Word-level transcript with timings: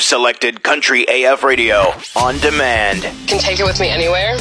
Selected 0.00 0.62
Country 0.62 1.04
AF 1.08 1.42
Radio 1.42 1.92
on 2.16 2.38
demand. 2.38 3.02
Can 3.26 3.38
take 3.38 3.60
it 3.60 3.64
with 3.64 3.78
me 3.80 3.88
anywhere. 3.88 4.36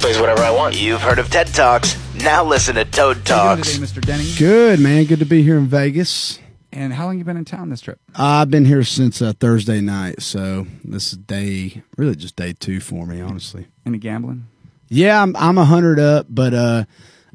Plays 0.00 0.18
whatever 0.20 0.42
I 0.42 0.50
want. 0.50 0.78
You've 0.80 1.00
heard 1.00 1.18
of 1.18 1.30
TED 1.30 1.48
Talks. 1.48 1.96
Now 2.22 2.44
listen 2.44 2.74
to 2.74 2.84
Toad 2.84 3.26
How 3.28 3.52
you 3.52 3.62
doing 3.62 3.64
Talks. 3.64 3.72
today, 3.72 3.84
Mr. 3.86 4.04
Denning? 4.04 4.26
Good 4.38 4.80
man, 4.80 5.04
good 5.04 5.18
to 5.20 5.24
be 5.26 5.42
here 5.42 5.56
in 5.56 5.66
Vegas. 5.66 6.38
And 6.72 6.92
how 6.92 7.06
long 7.06 7.18
you 7.18 7.24
been 7.24 7.36
in 7.36 7.44
town 7.44 7.70
this 7.70 7.80
trip? 7.80 8.00
I've 8.16 8.50
been 8.50 8.64
here 8.64 8.82
since 8.82 9.22
uh, 9.22 9.32
Thursday 9.38 9.80
night, 9.80 10.20
so 10.22 10.66
this 10.84 11.12
is 11.12 11.18
day 11.18 11.82
really 11.96 12.16
just 12.16 12.34
day 12.36 12.52
two 12.52 12.80
for 12.80 13.06
me, 13.06 13.20
honestly. 13.20 13.68
Any 13.86 13.98
gambling? 13.98 14.46
Yeah, 14.88 15.22
I'm 15.22 15.36
I'm 15.36 15.56
a 15.56 15.64
hundred 15.64 15.98
up, 16.00 16.26
but 16.28 16.52
uh, 16.52 16.84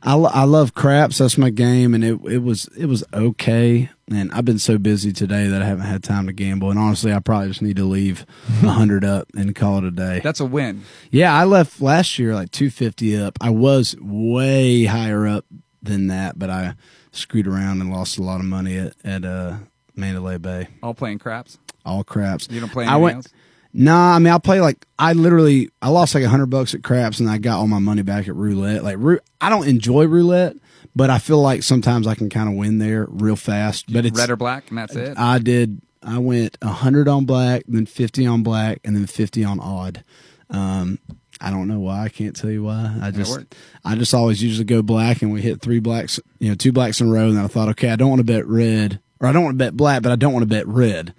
I 0.04 0.14
lo- 0.16 0.30
I 0.34 0.44
love 0.44 0.74
craps. 0.74 1.18
That's 1.20 1.38
my 1.38 1.50
game, 1.52 1.94
and 1.94 2.04
it 2.04 2.20
it 2.26 2.40
was 2.40 2.70
it 2.78 2.86
was 2.88 3.04
okay. 3.14 3.90
And 4.12 4.32
I've 4.32 4.46
been 4.46 4.58
so 4.60 4.78
busy 4.80 5.14
today 5.14 5.48
that 5.48 5.62
I 5.62 5.66
haven't 5.66 5.86
had 5.86 6.04
time 6.04 6.26
to 6.26 6.34
gamble. 6.34 6.72
And 6.72 6.80
honestly, 6.80 7.14
I 7.14 7.20
probably 7.20 7.50
just 7.50 7.62
need 7.62 7.76
to 7.76 7.86
leave 7.86 8.26
a 8.64 8.70
hundred 8.70 9.06
up 9.06 9.28
and 9.36 9.56
call 9.56 9.78
it 9.78 9.84
a 9.84 9.92
day. 9.92 10.20
That's 10.24 10.40
a 10.40 10.46
win. 10.46 10.84
Yeah, 11.12 11.34
I 11.34 11.44
left 11.44 11.80
last 11.80 12.18
year 12.18 12.34
like 12.34 12.50
250 12.52 13.18
up. 13.18 13.38
I 13.40 13.52
was 13.52 13.96
way 14.02 14.86
higher 14.86 15.28
up 15.28 15.46
than 15.84 16.08
that, 16.08 16.40
but 16.40 16.50
I 16.50 16.74
screwed 17.12 17.48
around 17.48 17.82
and 17.82 17.92
lost 17.92 18.18
a 18.18 18.24
lot 18.24 18.40
of 18.40 18.46
money 18.46 18.78
at, 18.78 18.94
at 19.04 19.26
uh, 19.26 19.58
Mandalay 19.96 20.38
Bay. 20.38 20.70
All 20.82 20.94
playing 20.94 21.20
craps. 21.20 21.58
All 21.86 22.04
craps. 22.04 22.48
You 22.50 22.60
don't 22.60 22.72
play 22.72 22.86
I 22.86 22.88
anything 22.88 23.04
went, 23.04 23.16
else? 23.18 23.28
Nah, 23.74 24.16
I 24.16 24.20
mean, 24.20 24.34
I 24.34 24.40
play 24.40 24.60
like, 24.62 24.86
I 24.98 25.14
literally, 25.14 25.70
I 25.82 25.90
lost 25.90 26.16
like 26.16 26.24
a 26.24 26.30
hundred 26.30 26.48
bucks 26.48 26.74
at 26.74 26.84
craps 26.84 27.20
and 27.20 27.30
I 27.30 27.38
got 27.38 27.60
all 27.60 27.68
my 27.68 27.80
money 27.80 28.02
back 28.02 28.28
at 28.28 28.36
roulette. 28.36 28.84
Like, 28.84 28.98
I 29.40 29.50
don't 29.50 29.68
enjoy 29.68 30.06
roulette, 30.06 30.56
but 30.96 31.10
I 31.10 31.20
feel 31.20 31.42
like 31.42 31.64
sometimes 31.64 32.08
I 32.08 32.16
can 32.16 32.30
kind 32.30 32.50
of 32.50 32.56
win 32.56 32.78
there 32.78 33.06
real 33.10 33.36
fast. 33.36 33.92
But 33.92 34.06
it's, 34.06 34.18
Red 34.18 34.30
or 34.30 34.36
black, 34.36 34.70
and 34.70 34.78
that's 34.78 34.96
it. 34.96 35.18
I 35.18 35.40
did. 35.40 35.82
I 36.02 36.18
went 36.20 36.58
hundred 36.64 37.08
on 37.08 37.26
black, 37.26 37.64
then 37.68 37.86
fifty 37.86 38.26
on 38.26 38.44
black, 38.44 38.80
and 38.84 38.96
then 38.96 39.06
fifty 39.06 39.44
on 39.44 39.60
odd. 39.60 40.04
Um, 40.50 41.00
I 41.42 41.52
don't 41.52 41.68
know 41.68 41.80
why. 41.80 42.04
I 42.04 42.10
can't 42.10 42.36
tell 42.36 42.50
you 42.50 42.64
why. 42.64 42.98
I 43.02 43.12
just. 43.12 43.40
I 43.86 43.96
just 43.96 44.14
always 44.14 44.42
usually 44.42 44.66
go 44.66 44.82
black, 44.82 45.22
and 45.22 45.32
we 45.32 45.42
hit 45.42 45.62
three 45.62 45.80
blacks, 45.80 46.20
you 46.40 46.50
know, 46.50 46.56
two 46.56 46.72
blacks 46.72 47.02
in 47.02 47.08
a 47.08 47.12
row. 47.12 47.28
And 47.28 47.38
then 47.38 47.46
I 47.46 47.48
thought, 47.48 47.70
okay, 47.70 47.90
I 47.90 47.96
don't 47.96 48.10
want 48.10 48.20
to 48.20 48.26
bet 48.26 48.46
red, 48.48 49.00
or 49.20 49.28
I 49.28 49.32
don't 49.32 49.44
want 49.44 49.56
to 49.60 49.64
bet 49.66 49.76
black, 49.78 50.02
but 50.02 50.12
I 50.12 50.16
don't 50.16 50.34
want 50.34 50.44
to 50.44 50.48
bet 50.48 50.68
red. 50.68 51.14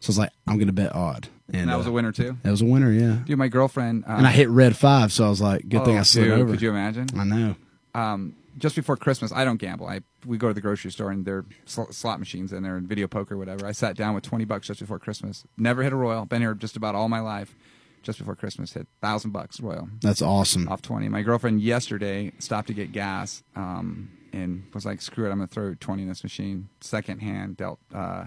So 0.00 0.08
I 0.08 0.10
was 0.10 0.18
like, 0.18 0.30
I'm 0.46 0.56
going 0.56 0.66
to 0.68 0.72
bet 0.72 0.94
odd, 0.94 1.28
and 1.48 1.62
and 1.62 1.70
that 1.70 1.78
was 1.78 1.86
uh, 1.86 1.90
a 1.90 1.92
winner 1.92 2.12
too. 2.12 2.36
That 2.42 2.50
was 2.50 2.60
a 2.62 2.66
winner, 2.66 2.92
yeah. 2.92 3.18
Dude, 3.24 3.38
my 3.38 3.48
girlfriend 3.48 4.04
Um, 4.06 4.18
And 4.18 4.26
I 4.26 4.30
hit 4.30 4.48
red 4.50 4.76
five, 4.76 5.12
so 5.12 5.24
I 5.24 5.28
was 5.30 5.40
like, 5.40 5.68
good 5.68 5.84
thing 5.84 5.96
oh, 5.96 6.00
I 6.00 6.02
slid 6.02 6.24
dude, 6.24 6.38
over. 6.38 6.52
Could 6.52 6.62
you 6.62 6.70
imagine? 6.70 7.08
I 7.18 7.24
know. 7.24 7.56
um, 7.94 8.34
just 8.58 8.74
before 8.76 8.96
Christmas, 8.96 9.32
I 9.32 9.44
don't 9.44 9.58
gamble. 9.58 9.86
I 9.86 10.00
we 10.24 10.38
go 10.38 10.48
to 10.48 10.54
the 10.54 10.60
grocery 10.60 10.90
store 10.90 11.10
and 11.10 11.24
there 11.24 11.38
are 11.38 11.44
sl- 11.66 11.90
slot 11.90 12.18
machines 12.18 12.52
in 12.52 12.62
there 12.62 12.76
and 12.76 12.88
video 12.88 13.06
poker, 13.06 13.36
whatever. 13.36 13.66
I 13.66 13.72
sat 13.72 13.96
down 13.96 14.14
with 14.14 14.24
twenty 14.24 14.44
bucks 14.44 14.66
just 14.66 14.80
before 14.80 14.98
Christmas. 14.98 15.44
Never 15.56 15.82
hit 15.82 15.92
a 15.92 15.96
royal. 15.96 16.24
Been 16.24 16.40
here 16.42 16.54
just 16.54 16.76
about 16.76 16.94
all 16.94 17.08
my 17.08 17.20
life. 17.20 17.54
Just 18.02 18.18
before 18.20 18.36
Christmas, 18.36 18.72
hit 18.72 18.86
thousand 19.02 19.32
bucks 19.32 19.58
royal 19.60 19.88
That's 20.00 20.22
awesome. 20.22 20.68
off 20.68 20.80
twenty. 20.80 21.08
My 21.08 21.22
girlfriend 21.22 21.60
yesterday 21.60 22.30
stopped 22.38 22.68
to 22.68 22.74
get 22.74 22.92
gas 22.92 23.42
um, 23.56 24.10
and 24.32 24.62
was 24.72 24.86
like, 24.86 25.02
"Screw 25.02 25.26
it, 25.26 25.30
I'm 25.30 25.38
gonna 25.38 25.48
throw 25.48 25.74
twenty 25.74 26.02
in 26.04 26.08
this 26.08 26.22
machine." 26.22 26.68
Second 26.80 27.18
hand 27.18 27.56
dealt 27.56 27.80
uh, 27.92 28.26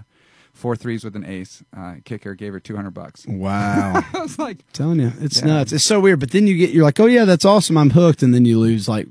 four 0.52 0.76
threes 0.76 1.02
with 1.02 1.16
an 1.16 1.24
ace. 1.24 1.62
Uh, 1.74 1.94
kicker 2.04 2.34
gave 2.34 2.52
her 2.52 2.60
two 2.60 2.76
hundred 2.76 2.92
bucks. 2.92 3.24
Wow. 3.26 4.04
I 4.14 4.18
was 4.20 4.38
like, 4.38 4.70
telling 4.74 5.00
you, 5.00 5.12
it's 5.18 5.40
Yeah. 5.40 5.46
nuts. 5.46 5.72
It's 5.72 5.84
so 5.84 5.98
weird. 5.98 6.20
But 6.20 6.32
then 6.32 6.46
you 6.46 6.58
get, 6.58 6.70
you're 6.70 6.84
like, 6.84 7.00
oh 7.00 7.06
yeah, 7.06 7.24
that's 7.24 7.46
awesome. 7.46 7.78
I'm 7.78 7.90
hooked, 7.90 8.22
and 8.22 8.34
then 8.34 8.44
you 8.44 8.58
lose 8.58 8.86
like 8.86 9.08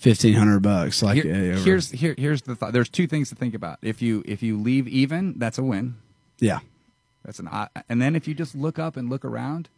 fifteen 0.00 0.34
hundred 0.34 0.60
bucks. 0.60 1.02
Like 1.02 1.22
Here- 1.22 1.54
uh, 1.54 1.60
here's 1.60 1.90
here, 1.90 2.14
here's 2.18 2.42
the 2.42 2.56
thought. 2.56 2.72
There's 2.72 2.88
two 2.88 3.06
things 3.06 3.28
to 3.28 3.34
think 3.36 3.54
about. 3.54 3.78
If 3.82 4.02
you 4.02 4.24
if 4.26 4.42
you 4.42 4.58
leave 4.58 4.88
even, 4.88 5.38
that's 5.38 5.58
a 5.58 5.62
win. 5.62 5.96
yeah, 6.40 6.60
That's 7.24 7.38
an 7.38 7.48
and 7.88 8.02
then 8.02 8.16
if 8.16 8.26
you 8.26 8.34
just 8.34 8.54
look 8.54 8.78
up 8.78 8.96
and 8.96 9.08
look 9.08 9.24
around, 9.24 9.68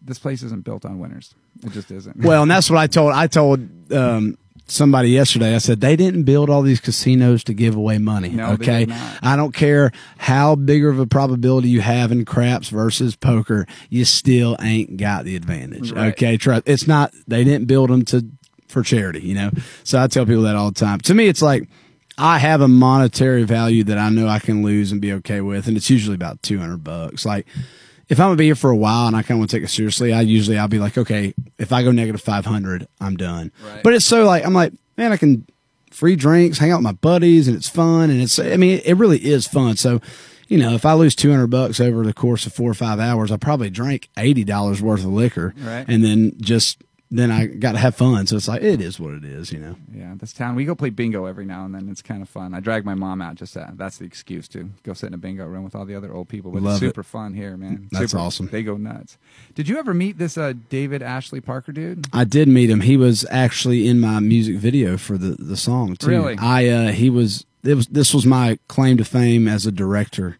this 0.00 0.18
place 0.18 0.42
isn't 0.42 0.64
built 0.64 0.84
on 0.84 0.98
winners. 0.98 1.34
It 1.64 1.72
just 1.72 1.90
isn't. 1.90 2.16
Well, 2.24 2.42
and 2.42 2.50
that's 2.50 2.70
what 2.70 2.78
I 2.78 2.86
told. 2.86 3.12
I 3.12 3.26
told 3.26 3.92
um, 3.92 4.38
somebody 4.66 5.10
yesterday. 5.10 5.54
I 5.54 5.58
said 5.58 5.80
they 5.80 5.96
didn't 5.96 6.22
build 6.22 6.48
all 6.48 6.62
these 6.62 6.80
casinos 6.80 7.44
to 7.44 7.54
give 7.54 7.74
away 7.76 7.98
money. 7.98 8.30
No, 8.30 8.56
they 8.56 8.64
okay, 8.64 8.78
did 8.80 8.88
not. 8.90 9.18
I 9.22 9.36
don't 9.36 9.52
care 9.52 9.92
how 10.18 10.54
big 10.54 10.84
of 10.84 10.98
a 10.98 11.06
probability 11.06 11.68
you 11.68 11.80
have 11.80 12.10
in 12.12 12.24
craps 12.24 12.68
versus 12.68 13.16
poker. 13.16 13.66
You 13.90 14.04
still 14.04 14.56
ain't 14.60 14.96
got 14.96 15.24
the 15.24 15.36
advantage. 15.36 15.92
Right. 15.92 16.12
Okay, 16.12 16.36
trust. 16.36 16.62
It's 16.66 16.86
not. 16.86 17.12
They 17.26 17.44
didn't 17.44 17.66
build 17.66 17.90
them 17.90 18.04
to 18.06 18.26
for 18.72 18.82
charity. 18.82 19.20
You 19.20 19.34
know. 19.34 19.50
So 19.84 20.02
I 20.02 20.06
tell 20.08 20.26
people 20.26 20.42
that 20.42 20.56
all 20.56 20.70
the 20.70 20.80
time. 20.80 20.98
To 21.00 21.14
me, 21.14 21.28
it's 21.28 21.42
like. 21.42 21.68
I 22.18 22.38
have 22.38 22.60
a 22.60 22.68
monetary 22.68 23.42
value 23.44 23.84
that 23.84 23.96
I 23.96 24.10
know 24.10 24.28
I 24.28 24.38
can 24.38 24.62
lose 24.62 24.92
and 24.92 25.00
be 25.00 25.14
okay 25.14 25.40
with, 25.40 25.66
and 25.66 25.78
it's 25.78 25.88
usually 25.88 26.14
about 26.14 26.42
two 26.42 26.58
hundred 26.58 26.84
bucks. 26.84 27.24
Like, 27.24 27.46
if 28.10 28.20
I'm 28.20 28.26
gonna 28.26 28.36
be 28.36 28.44
here 28.44 28.54
for 28.54 28.68
a 28.70 28.76
while 28.76 29.06
and 29.06 29.16
I 29.16 29.22
kind 29.22 29.32
of 29.32 29.38
want 29.38 29.50
to 29.50 29.56
take 29.56 29.64
it 29.64 29.70
seriously, 29.70 30.12
I 30.12 30.20
usually 30.20 30.58
I'll 30.58 30.68
be 30.68 30.78
like, 30.78 30.98
okay, 30.98 31.32
if 31.56 31.72
I 31.72 31.82
go 31.82 31.90
negative 31.90 32.20
five 32.20 32.44
hundred, 32.44 32.86
I'm 33.00 33.16
done. 33.16 33.50
Right. 33.64 33.82
But 33.82 33.94
it's 33.94 34.04
so 34.04 34.26
like 34.26 34.44
I'm 34.44 34.52
like, 34.52 34.74
man, 34.98 35.10
I 35.10 35.16
can 35.16 35.46
free 35.90 36.14
drinks, 36.14 36.58
hang 36.58 36.70
out 36.70 36.76
with 36.76 36.84
my 36.84 36.92
buddies, 36.92 37.48
and 37.48 37.56
it's 37.56 37.70
fun, 37.70 38.10
and 38.10 38.20
it's 38.20 38.38
I 38.38 38.58
mean, 38.58 38.82
it 38.84 38.98
really 38.98 39.18
is 39.24 39.46
fun. 39.48 39.78
So, 39.78 40.02
you 40.48 40.58
know, 40.58 40.74
if 40.74 40.84
I 40.84 40.92
lose 40.92 41.14
two 41.16 41.30
hundred 41.30 41.46
bucks 41.48 41.80
over 41.80 42.04
the 42.04 42.12
course 42.12 42.44
of 42.44 42.52
four 42.52 42.70
or 42.70 42.74
five 42.74 43.00
hours, 43.00 43.32
I 43.32 43.38
probably 43.38 43.70
drank 43.70 44.10
eighty 44.18 44.44
dollars 44.44 44.82
worth 44.82 45.00
of 45.00 45.06
liquor, 45.12 45.54
Right. 45.58 45.86
and 45.88 46.04
then 46.04 46.34
just 46.42 46.76
then 47.14 47.30
I 47.30 47.46
got 47.46 47.72
to 47.72 47.78
have 47.78 47.94
fun. 47.94 48.26
So 48.26 48.36
it's 48.36 48.48
like 48.48 48.62
it 48.62 48.80
is 48.80 48.98
what 48.98 49.14
it 49.14 49.24
is, 49.24 49.52
you 49.52 49.58
know. 49.58 49.76
yeah, 49.94 50.14
this 50.16 50.32
town 50.32 50.54
we 50.54 50.64
go 50.64 50.74
play 50.74 50.90
bingo 50.90 51.26
every 51.26 51.44
now 51.44 51.64
and 51.64 51.74
then. 51.74 51.88
It's 51.90 52.02
kind 52.02 52.22
of 52.22 52.28
fun. 52.28 52.54
I 52.54 52.60
drag 52.60 52.84
my 52.84 52.94
mom 52.94 53.20
out 53.20 53.34
just 53.36 53.54
that. 53.54 53.76
That's 53.76 53.98
the 53.98 54.04
excuse 54.06 54.48
to 54.48 54.70
go 54.82 54.92
sit 54.94 55.08
in 55.08 55.14
a 55.14 55.18
bingo 55.18 55.44
room 55.46 55.62
with 55.64 55.74
all 55.74 55.84
the 55.84 55.94
other 55.94 56.12
old 56.14 56.28
people. 56.28 56.50
But 56.50 56.62
Love 56.62 56.74
it's 56.76 56.82
it. 56.82 56.86
super 56.88 57.02
fun 57.02 57.34
here, 57.34 57.56
man. 57.56 57.88
That's 57.92 58.12
Super- 58.12 58.22
awesome. 58.22 58.48
They 58.48 58.62
go 58.62 58.76
nuts. 58.76 59.18
Did 59.54 59.68
you 59.68 59.78
ever 59.78 59.92
meet 59.94 60.18
this 60.18 60.38
uh, 60.38 60.54
David 60.70 61.02
Ashley 61.02 61.40
Parker 61.40 61.72
dude? 61.72 62.06
I 62.12 62.24
did 62.24 62.48
meet 62.48 62.70
him. 62.70 62.80
He 62.80 62.96
was 62.96 63.26
actually 63.30 63.86
in 63.86 64.00
my 64.00 64.18
music 64.20 64.56
video 64.56 64.96
for 64.96 65.18
the 65.18 65.36
the 65.38 65.56
song 65.56 65.96
too. 65.96 66.08
Really? 66.08 66.36
I 66.38 66.66
uh 66.68 66.92
he 66.92 67.10
was 67.10 67.44
it 67.62 67.74
was 67.74 67.86
this 67.88 68.12
was 68.14 68.24
my 68.26 68.58
claim 68.68 68.96
to 68.96 69.04
fame 69.04 69.46
as 69.46 69.66
a 69.66 69.72
director. 69.72 70.38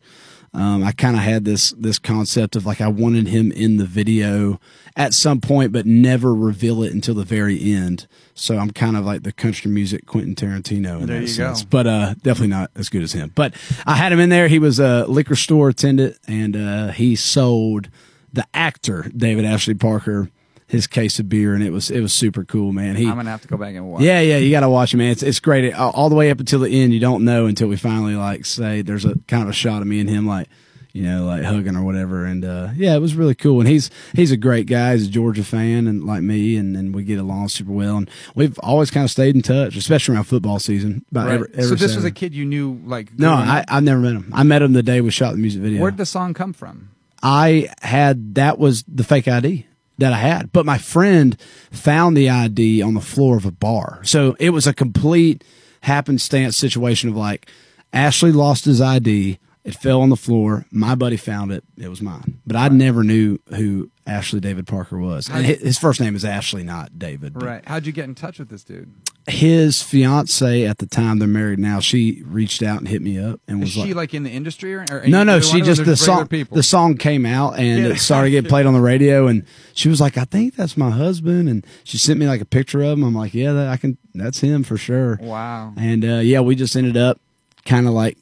Um, 0.54 0.84
I 0.84 0.92
kind 0.92 1.16
of 1.16 1.22
had 1.22 1.44
this 1.44 1.70
this 1.78 1.98
concept 1.98 2.56
of 2.56 2.66
like 2.66 2.80
I 2.80 2.88
wanted 2.88 3.26
him 3.28 3.50
in 3.52 3.78
the 3.78 3.86
video 3.86 4.60
at 4.96 5.14
some 5.14 5.40
point, 5.40 5.72
but 5.72 5.86
never 5.86 6.34
reveal 6.34 6.82
it 6.82 6.92
until 6.92 7.14
the 7.14 7.24
very 7.24 7.72
end. 7.72 8.06
So 8.34 8.58
I'm 8.58 8.70
kind 8.70 8.96
of 8.96 9.04
like 9.06 9.22
the 9.22 9.32
country 9.32 9.70
music 9.70 10.04
Quentin 10.04 10.34
Tarantino 10.34 11.00
in 11.00 11.06
There 11.06 11.20
that 11.20 11.22
you 11.22 11.36
go. 11.38 11.54
sense, 11.54 11.64
but 11.64 11.86
uh, 11.86 12.14
definitely 12.22 12.48
not 12.48 12.70
as 12.76 12.90
good 12.90 13.02
as 13.02 13.12
him. 13.12 13.32
But 13.34 13.54
I 13.86 13.94
had 13.94 14.12
him 14.12 14.20
in 14.20 14.28
there. 14.28 14.48
He 14.48 14.58
was 14.58 14.78
a 14.78 15.06
liquor 15.06 15.36
store 15.36 15.70
attendant, 15.70 16.18
and 16.28 16.54
uh, 16.54 16.88
he 16.88 17.16
sold 17.16 17.88
the 18.32 18.46
actor 18.52 19.10
David 19.16 19.46
Ashley 19.46 19.74
Parker 19.74 20.30
his 20.72 20.86
case 20.86 21.18
of 21.18 21.28
beer, 21.28 21.52
and 21.54 21.62
it 21.62 21.70
was 21.70 21.90
it 21.90 22.00
was 22.00 22.14
super 22.14 22.44
cool, 22.46 22.72
man. 22.72 22.96
He 22.96 23.06
I'm 23.06 23.16
gonna 23.16 23.30
have 23.30 23.42
to 23.42 23.48
go 23.48 23.58
back 23.58 23.74
and 23.74 23.90
watch. 23.92 24.00
yeah, 24.00 24.20
yeah, 24.20 24.38
you 24.38 24.50
got 24.50 24.60
to 24.60 24.70
watch 24.70 24.94
it, 24.94 24.96
man. 24.96 25.10
It's 25.10 25.22
it's 25.22 25.38
great 25.38 25.72
all, 25.74 25.90
all 25.90 26.08
the 26.08 26.14
way 26.16 26.30
up 26.30 26.40
until 26.40 26.60
the 26.60 26.70
end. 26.82 26.94
You 26.94 26.98
don't 27.00 27.24
know 27.26 27.44
until 27.44 27.68
we 27.68 27.76
finally 27.76 28.16
like 28.16 28.46
say 28.46 28.80
there's 28.80 29.04
a 29.04 29.16
kind 29.28 29.42
of 29.42 29.50
a 29.50 29.52
shot 29.52 29.82
of 29.82 29.86
me 29.86 30.00
and 30.00 30.08
him 30.08 30.26
like 30.26 30.48
you 30.94 31.02
know 31.02 31.26
like 31.26 31.42
hugging 31.44 31.76
or 31.76 31.82
whatever. 31.84 32.24
And 32.24 32.42
uh, 32.42 32.70
yeah, 32.74 32.94
it 32.94 33.00
was 33.00 33.14
really 33.14 33.34
cool. 33.34 33.60
And 33.60 33.68
he's 33.68 33.90
he's 34.14 34.30
a 34.30 34.36
great 34.38 34.66
guy. 34.66 34.94
He's 34.94 35.08
a 35.08 35.10
Georgia 35.10 35.44
fan 35.44 35.86
and 35.86 36.04
like 36.04 36.22
me, 36.22 36.56
and, 36.56 36.74
and 36.74 36.94
we 36.94 37.04
get 37.04 37.18
along 37.18 37.48
super 37.50 37.70
well. 37.72 37.98
And 37.98 38.10
we've 38.34 38.58
always 38.60 38.90
kind 38.90 39.04
of 39.04 39.10
stayed 39.10 39.36
in 39.36 39.42
touch, 39.42 39.76
especially 39.76 40.14
around 40.14 40.24
football 40.24 40.58
season. 40.58 41.04
About 41.10 41.26
Right. 41.26 41.34
every, 41.34 41.48
every 41.52 41.64
so 41.64 41.74
this 41.74 41.94
was 41.94 42.06
a 42.06 42.10
kid 42.10 42.34
you 42.34 42.46
knew 42.46 42.80
like 42.86 43.18
no, 43.18 43.30
I? 43.30 43.62
I've 43.68 43.82
never 43.84 44.00
met 44.00 44.14
him. 44.14 44.30
I 44.32 44.42
met 44.42 44.62
him 44.62 44.72
the 44.72 44.82
day 44.82 45.02
we 45.02 45.10
shot 45.10 45.32
the 45.32 45.38
music 45.38 45.60
video. 45.60 45.82
Where'd 45.82 45.98
the 45.98 46.06
song 46.06 46.32
come 46.32 46.54
from? 46.54 46.88
I 47.22 47.68
had 47.82 48.36
that 48.36 48.58
was 48.58 48.84
the 48.88 49.04
fake 49.04 49.28
ID 49.28 49.66
that 50.02 50.12
I 50.12 50.18
had, 50.18 50.52
but 50.52 50.66
my 50.66 50.78
friend 50.78 51.40
found 51.70 52.16
the 52.16 52.28
ID 52.28 52.82
on 52.82 52.94
the 52.94 53.00
floor 53.00 53.36
of 53.36 53.46
a 53.46 53.52
bar. 53.52 54.00
So 54.04 54.36
it 54.38 54.50
was 54.50 54.66
a 54.66 54.74
complete 54.74 55.44
happenstance 55.82 56.56
situation 56.56 57.08
of 57.08 57.16
like 57.16 57.48
Ashley 57.92 58.32
lost 58.32 58.64
his 58.64 58.80
ID. 58.80 59.38
It 59.64 59.76
fell 59.76 60.00
on 60.00 60.08
the 60.08 60.16
floor. 60.16 60.66
My 60.72 60.96
buddy 60.96 61.16
found 61.16 61.52
it. 61.52 61.62
It 61.78 61.88
was 61.88 62.02
mine. 62.02 62.40
But 62.44 62.56
I 62.56 62.68
never 62.68 63.04
knew 63.04 63.38
who 63.54 63.92
Ashley 64.08 64.40
David 64.40 64.66
Parker 64.66 64.98
was. 64.98 65.30
And 65.30 65.46
his 65.46 65.78
first 65.78 66.00
name 66.00 66.16
is 66.16 66.24
Ashley, 66.24 66.64
not 66.64 66.98
David. 66.98 67.34
but 67.34 67.44
Right. 67.44 67.62
How'd 67.64 67.86
you 67.86 67.92
get 67.92 68.06
in 68.06 68.16
touch 68.16 68.40
with 68.40 68.48
this 68.48 68.64
dude? 68.64 68.92
His 69.28 69.80
fiance 69.80 70.64
at 70.64 70.78
the 70.78 70.86
time, 70.86 71.20
they're 71.20 71.28
married 71.28 71.60
now, 71.60 71.78
she 71.78 72.24
reached 72.26 72.60
out 72.60 72.78
and 72.78 72.88
hit 72.88 73.02
me 73.02 73.20
up 73.20 73.40
and 73.46 73.62
Is 73.62 73.66
was 73.66 73.72
she 73.84 73.94
like, 73.94 73.94
like 73.94 74.14
in 74.14 74.24
the 74.24 74.30
industry 74.30 74.74
or? 74.74 74.84
or 74.90 75.06
no, 75.06 75.22
no, 75.22 75.36
either 75.36 75.46
one 75.46 75.52
she 75.54 75.60
of 75.60 75.66
those 75.66 75.76
just 75.76 75.80
are 75.80 75.84
the 75.84 75.90
regular 75.92 75.96
song. 76.18 76.26
People? 76.26 76.56
The 76.56 76.62
song 76.64 76.96
came 76.96 77.24
out 77.24 77.56
and 77.56 77.84
Yeah. 77.84 77.90
it 77.90 77.98
started 77.98 78.30
getting 78.30 78.48
played 78.48 78.66
on 78.66 78.74
the 78.74 78.80
radio, 78.80 79.28
and 79.28 79.44
she 79.74 79.88
was 79.88 80.00
like, 80.00 80.18
"I 80.18 80.24
think 80.24 80.56
that's 80.56 80.76
my 80.76 80.90
husband," 80.90 81.48
and 81.48 81.64
she 81.84 81.98
sent 81.98 82.18
me 82.18 82.26
like 82.26 82.40
a 82.40 82.44
picture 82.44 82.82
of 82.82 82.98
him. 82.98 83.04
I'm 83.04 83.14
like, 83.14 83.32
"Yeah, 83.32 83.52
that, 83.52 83.68
I 83.68 83.76
can. 83.76 83.96
That's 84.12 84.40
him 84.40 84.64
for 84.64 84.76
sure." 84.76 85.20
Wow. 85.22 85.72
And 85.76 86.04
uh, 86.04 86.14
yeah, 86.18 86.40
we 86.40 86.56
just 86.56 86.74
ended 86.74 86.96
up 86.96 87.20
kind 87.64 87.86
of 87.86 87.92
like 87.92 88.18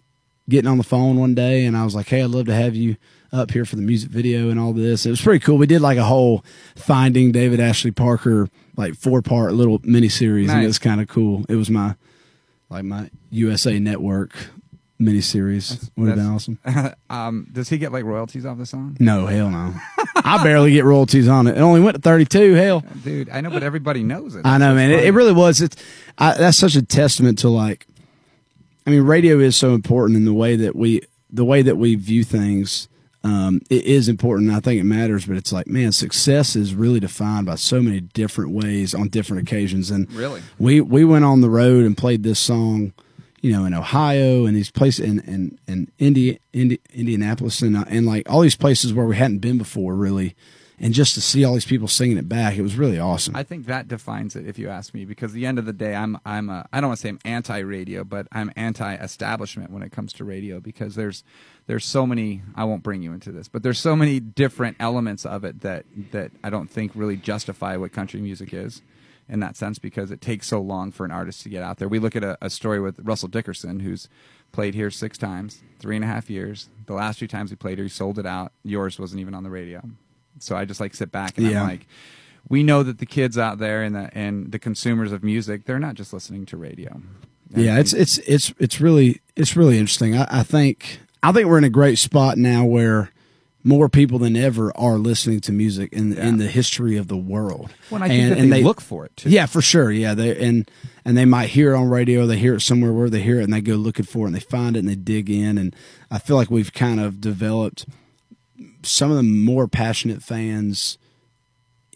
getting 0.50 0.70
on 0.70 0.78
the 0.78 0.84
phone 0.84 1.18
one 1.18 1.34
day, 1.34 1.64
and 1.64 1.76
I 1.76 1.84
was 1.84 1.94
like, 1.94 2.08
"Hey, 2.08 2.22
I'd 2.22 2.30
love 2.30 2.46
to 2.46 2.54
have 2.54 2.74
you 2.74 2.96
up 3.32 3.50
here 3.52 3.64
for 3.64 3.76
the 3.76 3.82
music 3.82 4.10
video 4.10 4.50
and 4.50 4.60
all 4.60 4.72
this." 4.72 5.06
It 5.06 5.10
was 5.10 5.20
pretty 5.20 5.42
cool. 5.42 5.56
We 5.56 5.66
did 5.66 5.80
like 5.80 5.98
a 5.98 6.04
whole 6.04 6.44
finding 6.76 7.32
David 7.32 7.60
Ashley 7.60 7.90
Parker 7.90 8.48
like 8.76 8.94
four 8.94 9.22
part 9.22 9.54
little 9.54 9.80
mini 9.82 10.08
series, 10.08 10.50
and 10.50 10.62
it 10.62 10.66
was 10.66 10.78
kind 10.78 11.00
of 11.00 11.08
cool. 11.08 11.44
It 11.48 11.56
was 11.56 11.70
my 11.70 11.94
like 12.68 12.84
my 12.84 13.10
USA 13.30 13.78
Network 13.78 14.34
miniseries 15.00 15.90
would 15.96 16.08
have 16.08 16.16
been 16.16 16.26
That's- 16.26 16.48
awesome. 16.74 16.94
um, 17.10 17.48
does 17.50 17.68
he 17.68 17.78
get 17.78 17.90
like 17.90 18.04
royalties 18.04 18.44
off 18.44 18.58
the 18.58 18.66
song? 18.66 18.96
No, 19.00 19.26
hell 19.26 19.50
no. 19.50 19.74
I 20.16 20.42
barely 20.44 20.72
get 20.72 20.84
royalties 20.84 21.26
on 21.26 21.46
it. 21.46 21.56
It 21.56 21.60
only 21.60 21.80
went 21.80 21.96
to 21.96 22.02
32. 22.02 22.54
Hell. 22.54 22.84
Dude, 23.02 23.30
I 23.30 23.40
know, 23.40 23.50
but 23.50 23.62
everybody 23.62 24.02
knows 24.02 24.34
it. 24.34 24.42
I 24.44 24.58
know, 24.58 24.74
man. 24.74 24.90
It, 24.90 25.04
it 25.04 25.14
really 25.14 25.32
was. 25.32 25.62
It's 25.62 25.76
I, 26.18 26.34
that's 26.34 26.58
such 26.58 26.76
a 26.76 26.82
testament 26.82 27.38
to 27.40 27.48
like. 27.48 27.86
I 28.90 28.94
mean, 28.94 29.02
radio 29.02 29.38
is 29.38 29.54
so 29.54 29.72
important 29.74 30.16
in 30.16 30.24
the 30.24 30.34
way 30.34 30.56
that 30.56 30.74
we 30.74 31.02
the 31.32 31.44
way 31.44 31.62
that 31.62 31.76
we 31.76 31.94
view 31.94 32.24
things. 32.24 32.88
Um, 33.22 33.60
it 33.70 33.84
is 33.84 34.08
important. 34.08 34.50
I 34.50 34.58
think 34.58 34.80
it 34.80 34.84
matters, 34.84 35.26
but 35.26 35.36
it's 35.36 35.52
like, 35.52 35.68
man, 35.68 35.92
success 35.92 36.56
is 36.56 36.74
really 36.74 36.98
defined 36.98 37.46
by 37.46 37.54
so 37.54 37.80
many 37.80 38.00
different 38.00 38.50
ways 38.50 38.92
on 38.94 39.08
different 39.10 39.46
occasions. 39.46 39.92
And 39.92 40.10
Really? 40.12 40.42
we 40.58 40.80
we 40.80 41.04
went 41.04 41.24
on 41.24 41.40
the 41.40 41.48
road 41.50 41.84
and 41.84 41.96
played 41.96 42.24
this 42.24 42.40
song, 42.40 42.92
you 43.42 43.52
know, 43.52 43.64
in 43.64 43.74
Ohio 43.74 44.44
and 44.46 44.56
these 44.56 44.72
places 44.72 45.04
in 45.08 45.20
in, 45.20 45.58
in 45.68 45.92
Indi, 46.00 46.40
Indi, 46.52 46.80
Indianapolis 46.92 47.62
and 47.62 47.76
uh, 47.76 47.84
and 47.86 48.06
like 48.06 48.28
all 48.28 48.40
these 48.40 48.56
places 48.56 48.92
where 48.92 49.06
we 49.06 49.14
hadn't 49.14 49.38
been 49.38 49.58
before, 49.58 49.94
really. 49.94 50.34
And 50.82 50.94
just 50.94 51.12
to 51.14 51.20
see 51.20 51.44
all 51.44 51.52
these 51.52 51.66
people 51.66 51.88
singing 51.88 52.16
it 52.16 52.26
back, 52.26 52.56
it 52.56 52.62
was 52.62 52.76
really 52.76 52.98
awesome. 52.98 53.36
I 53.36 53.42
think 53.42 53.66
that 53.66 53.86
defines 53.86 54.34
it, 54.34 54.46
if 54.46 54.58
you 54.58 54.70
ask 54.70 54.94
me, 54.94 55.04
because 55.04 55.32
at 55.32 55.34
the 55.34 55.44
end 55.44 55.58
of 55.58 55.66
the 55.66 55.74
day, 55.74 55.94
I'm 55.94 56.18
I'm 56.24 56.48
a, 56.48 56.66
I 56.72 56.80
don't 56.80 56.88
want 56.88 56.98
to 56.98 57.02
say 57.02 57.10
I'm 57.10 57.20
anti-radio, 57.26 58.02
but 58.02 58.26
I'm 58.32 58.50
anti-establishment 58.56 59.70
when 59.70 59.82
it 59.82 59.92
comes 59.92 60.14
to 60.14 60.24
radio 60.24 60.58
because 60.58 60.94
there's 60.94 61.22
there's 61.66 61.84
so 61.84 62.06
many. 62.06 62.40
I 62.56 62.64
won't 62.64 62.82
bring 62.82 63.02
you 63.02 63.12
into 63.12 63.30
this, 63.30 63.46
but 63.46 63.62
there's 63.62 63.78
so 63.78 63.94
many 63.94 64.20
different 64.20 64.78
elements 64.80 65.26
of 65.26 65.44
it 65.44 65.60
that 65.60 65.84
that 66.12 66.32
I 66.42 66.48
don't 66.48 66.70
think 66.70 66.92
really 66.94 67.16
justify 67.16 67.76
what 67.76 67.92
country 67.92 68.20
music 68.20 68.54
is 68.54 68.80
in 69.28 69.40
that 69.40 69.56
sense 69.56 69.78
because 69.78 70.10
it 70.10 70.22
takes 70.22 70.48
so 70.48 70.60
long 70.60 70.90
for 70.90 71.04
an 71.04 71.12
artist 71.12 71.42
to 71.42 71.50
get 71.50 71.62
out 71.62 71.76
there. 71.76 71.88
We 71.88 71.98
look 71.98 72.16
at 72.16 72.24
a, 72.24 72.38
a 72.40 72.48
story 72.48 72.80
with 72.80 72.98
Russell 73.00 73.28
Dickerson, 73.28 73.80
who's 73.80 74.08
played 74.50 74.74
here 74.74 74.90
six 74.90 75.18
times, 75.18 75.62
three 75.78 75.94
and 75.94 76.04
a 76.04 76.08
half 76.08 76.30
years. 76.30 76.68
The 76.86 76.94
last 76.94 77.18
two 77.18 77.28
times 77.28 77.50
he 77.50 77.56
played 77.56 77.78
here, 77.78 77.84
he 77.84 77.90
sold 77.90 78.18
it 78.18 78.26
out. 78.26 78.52
Yours 78.64 78.98
wasn't 78.98 79.20
even 79.20 79.34
on 79.34 79.44
the 79.44 79.50
radio. 79.50 79.82
So 80.38 80.56
I 80.56 80.64
just 80.64 80.80
like 80.80 80.94
sit 80.94 81.10
back 81.12 81.36
and 81.38 81.46
Yeah. 81.50 81.62
I'm 81.62 81.68
like, 81.68 81.86
we 82.48 82.62
know 82.62 82.82
that 82.82 82.98
the 82.98 83.06
kids 83.06 83.36
out 83.36 83.58
there 83.58 83.82
and 83.82 83.94
the 83.94 84.10
and 84.16 84.50
the 84.52 84.58
consumers 84.58 85.12
of 85.12 85.22
music, 85.22 85.64
they're 85.66 85.78
not 85.78 85.94
just 85.94 86.12
listening 86.12 86.46
to 86.46 86.56
radio. 86.56 87.00
And 87.54 87.62
yeah, 87.64 87.78
it's 87.78 87.92
it's 87.92 88.18
it's 88.18 88.54
it's 88.58 88.80
really 88.80 89.20
it's 89.36 89.56
really 89.56 89.78
interesting. 89.78 90.16
I, 90.16 90.26
I 90.40 90.42
think 90.42 91.00
I 91.22 91.32
think 91.32 91.46
we're 91.48 91.58
in 91.58 91.64
a 91.64 91.68
great 91.70 91.98
spot 91.98 92.38
now 92.38 92.64
where 92.64 93.10
more 93.62 93.90
people 93.90 94.18
than 94.18 94.36
ever 94.36 94.74
are 94.74 94.96
listening 94.96 95.38
to 95.40 95.52
music 95.52 95.92
in 95.92 96.12
Yeah. 96.12 96.26
in 96.28 96.38
the 96.38 96.46
history 96.46 96.96
of 96.96 97.08
the 97.08 97.16
world. 97.16 97.70
Well, 97.90 98.02
and 98.02 98.10
I 98.10 98.16
think 98.16 98.38
that 98.38 98.46
they 98.56 98.62
look 98.62 98.80
for 98.80 99.04
it, 99.04 99.14
too. 99.16 99.28
Yeah, 99.28 99.44
for 99.44 99.60
sure. 99.60 99.90
Yeah, 99.92 100.14
they 100.14 100.34
and 100.42 100.68
and 101.04 101.14
they 101.18 101.26
might 101.26 101.50
hear 101.50 101.74
it 101.74 101.76
on 101.76 101.88
radio. 101.90 102.26
They 102.26 102.38
hear 102.38 102.54
it 102.54 102.60
somewhere 102.62 102.92
where 102.92 103.10
they 103.10 103.20
hear 103.20 103.38
it, 103.40 103.44
and 103.44 103.52
they 103.52 103.60
go 103.60 103.74
looking 103.74 104.06
for 104.06 104.24
it, 104.24 104.28
and 104.28 104.34
they 104.34 104.40
find 104.40 104.76
it, 104.76 104.78
and 104.78 104.88
they 104.88 104.94
dig 104.94 105.28
in. 105.28 105.58
And 105.58 105.76
I 106.10 106.18
feel 106.18 106.36
like 106.36 106.50
we've 106.50 106.72
kind 106.72 107.00
of 107.00 107.20
developed 107.20 107.84
some 108.82 109.10
of 109.10 109.16
the 109.16 109.22
more 109.22 109.68
passionate 109.68 110.22
fans 110.22 110.98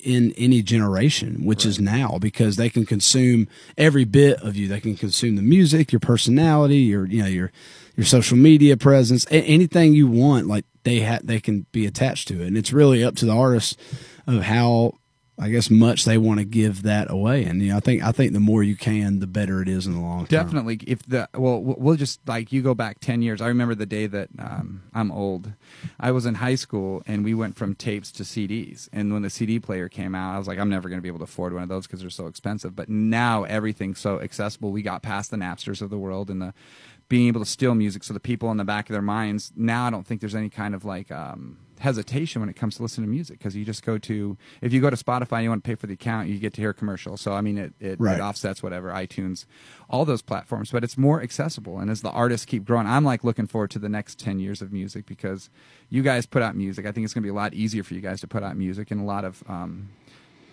in 0.05 0.33
any 0.37 0.63
generation, 0.63 1.45
which 1.45 1.65
is 1.65 1.81
now 1.81 2.19
because 2.21 2.57
they 2.57 2.69
can 2.69 2.85
consume 2.85 3.49
every 3.79 4.05
bit 4.05 4.39
of 4.43 4.55
you. 4.55 4.69
They 4.69 4.81
can 4.81 4.97
consume 4.97 5.37
the 5.37 5.43
music, 5.43 5.93
your 5.93 6.01
personality, 6.01 6.77
your 6.79 7.07
you 7.07 7.23
know 7.23 7.29
your 7.29 7.51
your 7.97 8.05
social 8.05 8.37
media 8.37 8.77
presence, 8.77 9.25
a- 9.27 9.43
anything 9.45 9.95
you 9.95 10.07
want. 10.07 10.47
Like 10.47 10.67
they 10.85 11.01
ha- 11.01 11.21
they 11.25 11.41
can 11.41 11.67
be 11.73 11.87
attached 11.87 12.29
to 12.29 12.43
it, 12.43 12.47
and 12.47 12.59
it's 12.59 12.73
really 12.73 13.03
up 13.03 13.17
to 13.17 13.27
the 13.27 13.35
artist 13.35 13.79
of 14.27 14.43
how 14.43 14.95
I 15.37 15.51
guess 15.51 15.69
much 15.69 16.05
they 16.05 16.17
want 16.17 16.39
to 16.39 16.45
give 16.45 16.83
that 16.83 17.11
away. 17.11 17.45
And 17.45 17.61
you 17.61 17.71
know, 17.71 17.77
I 17.77 17.81
think 17.81 18.03
I 18.05 18.13
think 18.13 18.33
the 18.33 18.41
more 18.41 18.63
you 18.63 18.77
can, 18.77 19.19
the 19.19 19.27
better 19.27 19.61
it 19.61 19.69
is 19.69 19.87
in 19.87 19.95
the 19.95 20.01
long 20.01 20.27
term. 20.27 20.45
Definitely. 20.45 20.79
If 20.87 21.03
the 21.07 21.29
well, 21.35 21.61
we'll 21.61 21.77
we'll 21.77 21.97
just 21.97 22.21
like 22.29 22.53
you 22.53 22.63
go 22.63 22.73
back 22.75 23.01
ten 23.01 23.21
years. 23.21 23.41
I 23.41 23.49
remember 23.49 23.75
the 23.75 23.87
day 23.87 24.07
that 24.07 24.29
um, 24.39 24.85
I'm 24.95 25.11
old. 25.11 25.53
I 25.99 26.13
was 26.13 26.25
in 26.25 26.37
high 26.37 26.55
school 26.55 27.03
and 27.07 27.25
we 27.25 27.35
went 27.35 27.57
from 27.57 27.75
tapes 27.75 28.13
to 28.13 28.23
CDs. 28.23 28.89
And 28.93 29.13
when 29.13 29.23
the 29.23 29.31
CD 29.31 29.59
player 29.59 29.89
came 29.89 30.15
out, 30.15 30.37
I 30.37 30.39
was 30.39 30.47
like, 30.47 30.59
I'm 30.59 30.71
never 30.71 30.89
going 30.89 30.99
to 30.99 31.03
be 31.03 31.09
able 31.09 31.19
to 31.19 31.25
afford 31.25 31.53
one 31.53 31.65
of 31.65 31.69
those 31.69 31.87
because 31.89 32.01
they're 32.01 32.11
so 32.11 32.29
expensive. 32.29 32.77
But 32.77 32.89
now 32.89 33.43
everything's 33.43 33.99
so 33.99 34.21
accessible. 34.21 34.71
We 34.71 34.83
got 34.83 35.03
past 35.03 35.33
the 35.33 35.37
Napsters 35.37 35.83
of 35.83 35.91
the 35.91 35.99
world 35.99 36.31
and 36.31 36.41
the 36.41 36.55
being 37.09 37.27
able 37.27 37.41
to 37.41 37.47
steal 37.47 37.75
music. 37.75 38.05
So 38.05 38.15
the 38.15 38.21
people 38.21 38.53
in 38.53 38.57
the 38.57 38.65
back 38.65 38.89
of 38.89 38.93
their 38.93 39.03
minds 39.03 39.53
now, 39.57 39.87
I 39.87 39.91
don't 39.91 40.07
think 40.07 40.21
there's 40.21 40.35
any 40.37 40.49
kind 40.49 40.77
of 40.77 40.85
like. 40.85 41.11
Um, 41.11 41.59
hesitation 41.85 42.41
when 42.41 42.49
it 42.49 42.57
comes 42.57 42.77
to 42.77 42.83
listening 42.83 43.07
to 43.07 43.11
music 43.11 43.39
because 43.39 43.55
you 43.55 43.65
just 43.65 43.85
go 43.85 43.99
to 43.99 44.37
if 44.63 44.73
you 44.73 44.81
go 44.81 44.89
to 44.91 44.97
spotify 44.97 45.37
and 45.37 45.45
you 45.45 45.51
want 45.51 45.63
to 45.63 45.69
pay 45.69 45.75
for 45.75 45.87
the 45.87 45.95
account 45.95 46.29
you 46.29 46.39
get 46.39 46.53
to 46.55 46.61
hear 46.61 46.71
a 46.71 46.75
commercial. 46.75 47.17
So 47.17 47.33
i 47.35 47.41
mean 47.41 47.59
it, 47.59 47.73
it, 47.79 48.01
Right. 48.01 48.19
it 48.19 48.23
offsets 48.23 48.63
whatever 48.63 48.89
itunes 48.91 49.45
all 49.91 50.05
those 50.05 50.23
platforms 50.23 50.71
but 50.71 50.83
it's 50.83 50.97
more 50.99 51.23
accessible. 51.23 51.79
And 51.79 51.91
as 51.91 52.01
the 52.01 52.11
artists 52.11 52.47
keep 52.47 52.65
growing 52.65 52.87
i'm 52.87 53.05
like 53.05 53.23
looking 53.23 53.47
forward 53.47 53.71
to 53.73 53.79
the 53.79 53.89
next 53.89 54.19
10 54.19 54.39
years 54.41 54.63
of 54.63 54.73
music 54.73 55.05
because 55.07 55.51
you 55.91 56.03
guys 56.03 56.27
put 56.27 56.43
out 56.43 56.57
music. 56.57 56.87
I 56.87 56.93
think 56.93 57.05
it's 57.05 57.15
going 57.15 57.23
to 57.23 57.27
be 57.27 57.37
a 57.39 57.41
lot 57.43 57.53
easier 57.55 57.83
for 57.85 57.95
you 57.95 58.01
guys 58.01 58.21
to 58.23 58.27
put 58.27 58.43
out 58.43 58.57
music 58.57 58.91
and 58.91 59.01
a 59.01 59.05
lot 59.05 59.25
of 59.25 59.45
um, 59.47 59.91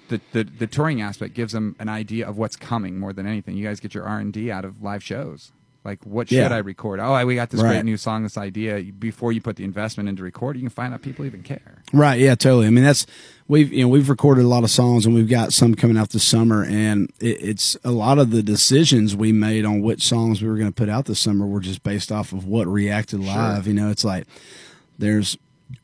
the, 0.09 0.19
the 0.33 0.43
the 0.43 0.67
touring 0.67 1.01
aspect 1.01 1.33
gives 1.33 1.53
them 1.53 1.75
an 1.79 1.87
idea 1.89 2.27
of 2.27 2.37
what's 2.37 2.57
coming 2.57 2.99
more 2.99 3.13
than 3.13 3.25
anything. 3.25 3.55
You 3.55 3.65
guys 3.65 3.79
get 3.79 3.93
your 3.95 4.03
r&d 4.03 4.51
out 4.51 4.65
of 4.65 4.83
live 4.83 5.01
shows 5.03 5.51
like 5.83 6.03
what 6.05 6.29
should 6.29 6.35
Yeah. 6.37 6.53
i 6.53 6.57
record 6.59 6.99
oh 6.99 7.25
we 7.25 7.35
got 7.35 7.49
this 7.49 7.61
Right. 7.61 7.69
great 7.73 7.85
new 7.85 7.97
song 7.97 8.23
this 8.23 8.37
idea 8.37 8.81
before 8.97 9.31
you 9.31 9.41
put 9.41 9.55
the 9.55 9.63
investment 9.63 10.07
into 10.09 10.23
recording 10.23 10.61
you 10.63 10.69
can 10.69 10.73
find 10.75 10.93
out 10.93 11.01
people 11.01 11.25
even 11.25 11.41
care 11.43 11.81
Right. 11.93 12.21
Yeah. 12.21 12.35
Totally. 12.35 12.67
I 12.67 12.69
mean, 12.69 12.85
that's 12.85 13.05
we've 13.49 13.73
you 13.73 13.81
know 13.83 13.89
we've 13.89 14.07
recorded 14.07 14.45
a 14.45 14.47
lot 14.47 14.63
of 14.63 14.71
songs 14.71 15.05
and 15.05 15.13
we've 15.13 15.27
got 15.27 15.51
some 15.51 15.75
coming 15.75 15.97
out 15.97 16.11
this 16.11 16.23
summer, 16.23 16.63
and 16.63 17.11
it, 17.19 17.41
it's 17.43 17.75
a 17.83 17.91
lot 17.91 18.17
of 18.17 18.31
the 18.31 18.41
decisions 18.41 19.13
we 19.13 19.33
made 19.33 19.65
on 19.65 19.81
which 19.81 20.07
songs 20.07 20.41
we 20.41 20.47
were 20.47 20.55
going 20.55 20.69
to 20.69 20.73
put 20.73 20.87
out 20.87 21.03
this 21.03 21.19
summer 21.19 21.45
were 21.45 21.59
just 21.59 21.83
based 21.83 22.09
off 22.09 22.31
of 22.31 22.45
what 22.45 22.65
reacted 22.65 23.19
live. 23.19 23.67
You 23.67 23.73
know, 23.73 23.89
it's 23.89 24.05
like 24.05 24.25
there's 24.97 25.37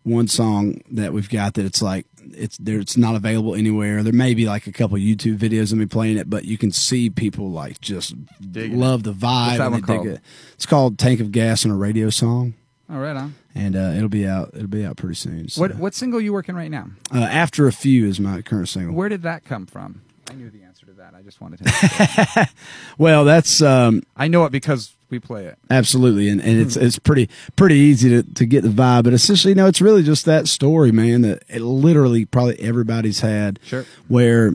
one 0.03 0.29
song 0.29 0.79
that 0.91 1.11
we've 1.11 1.29
got 1.29 1.55
that 1.55 1.65
it's 1.65 1.81
like 1.81 2.05
it's 2.35 2.57
there 2.57 2.79
it's 2.79 2.97
not 2.97 3.15
available 3.15 3.55
anywhere. 3.55 4.03
There 4.03 4.13
may 4.13 4.33
be 4.33 4.45
like 4.45 4.67
a 4.67 4.71
couple 4.71 4.97
YouTube 4.97 5.37
videos 5.37 5.71
of 5.71 5.77
me 5.77 5.85
playing 5.85 6.17
it, 6.17 6.29
but 6.29 6.45
you 6.45 6.57
can 6.57 6.71
see 6.71 7.09
people 7.09 7.51
like 7.51 7.81
just 7.81 8.13
Digging 8.51 8.79
love 8.79 9.03
the 9.03 9.13
vibe. 9.13 9.59
And 9.59 9.73
they 9.75 9.77
dig 9.77 9.85
called? 9.85 10.07
it. 10.07 10.21
It's 10.53 10.65
called 10.65 10.99
"Tank 10.99 11.19
of 11.19 11.31
Gas" 11.31 11.63
and 11.63 11.73
a 11.73 11.77
radio 11.77 12.09
song, 12.09 12.53
all 12.89 12.99
right 12.99 13.15
on 13.15 13.35
and 13.57 13.75
uh, 13.75 13.93
it'll 13.95 14.09
be 14.09 14.27
out. 14.27 14.51
It'll 14.53 14.67
be 14.67 14.85
out 14.85 14.97
pretty 14.97 15.15
soon. 15.15 15.49
So. 15.49 15.61
what 15.61 15.75
what 15.77 15.95
single 15.95 16.21
you 16.21 16.31
working 16.31 16.55
right 16.55 16.71
now 16.71 16.89
Uh, 17.13 17.19
After 17.19 17.67
a 17.67 17.71
few 17.71 18.07
is 18.07 18.19
my 18.19 18.41
current 18.41 18.69
single. 18.69 18.95
Where 18.95 19.09
did 19.09 19.23
that 19.23 19.43
come 19.45 19.65
from? 19.65 20.01
I 20.29 20.33
knew 20.33 20.49
the 20.49 20.63
answer 20.63 20.66
to 20.85 20.93
that. 20.93 21.13
I 21.15 21.21
just 21.21 21.41
wanted 21.41 21.65
to. 21.65 22.49
Well, 22.97 23.25
that's 23.25 23.61
um, 23.61 24.03
I 24.15 24.27
know 24.27 24.45
it 24.45 24.51
because 24.51 24.95
we 25.09 25.19
play 25.19 25.45
it. 25.45 25.57
absolutely, 25.69 26.29
and, 26.29 26.41
and 26.41 26.59
it's 26.59 26.75
it's 26.75 26.99
pretty 26.99 27.29
pretty 27.55 27.75
easy 27.75 28.09
to, 28.09 28.23
to 28.33 28.45
get 28.45 28.63
the 28.63 28.69
vibe. 28.69 29.03
But 29.03 29.13
essentially, 29.13 29.53
no, 29.53 29.67
it's 29.67 29.81
really 29.81 30.03
just 30.03 30.25
that 30.25 30.47
story, 30.47 30.91
man. 30.91 31.21
That 31.21 31.43
it 31.47 31.61
literally 31.61 32.25
probably 32.25 32.59
everybody's 32.59 33.19
had. 33.19 33.59
Sure. 33.63 33.85
Where 34.07 34.53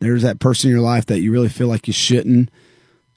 there's 0.00 0.22
that 0.22 0.40
person 0.40 0.70
in 0.70 0.76
your 0.76 0.84
life 0.84 1.06
that 1.06 1.20
you 1.20 1.32
really 1.32 1.48
feel 1.48 1.68
like 1.68 1.86
you 1.86 1.92
shouldn't 1.92 2.50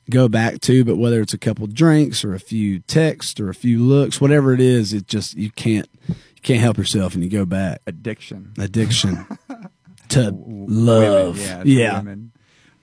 go 0.09 0.27
back 0.27 0.59
to, 0.61 0.83
but 0.83 0.97
whether 0.97 1.21
it's 1.21 1.33
a 1.33 1.37
couple 1.37 1.65
drinks 1.67 2.23
or 2.25 2.33
a 2.33 2.39
few 2.39 2.79
texts 2.79 3.39
or 3.39 3.49
a 3.49 3.55
few 3.55 3.79
looks, 3.79 4.19
whatever 4.19 4.53
it 4.53 4.59
is, 4.59 4.93
it 4.93 5.07
just 5.07 5.35
you 5.35 5.49
can't 5.51 5.89
you 6.07 6.15
can't 6.41 6.59
help 6.59 6.77
yourself, 6.77 7.13
and 7.13 7.23
you 7.23 7.29
go 7.29 7.45
back. 7.45 7.81
Addiction. 7.87 8.53
Addiction 8.57 9.25
to 10.09 10.31
love. 10.31 11.37
Women, 11.39 11.57
yeah. 11.57 11.63
to 11.63 11.69
yeah. 11.69 11.97
Women. 11.99 12.31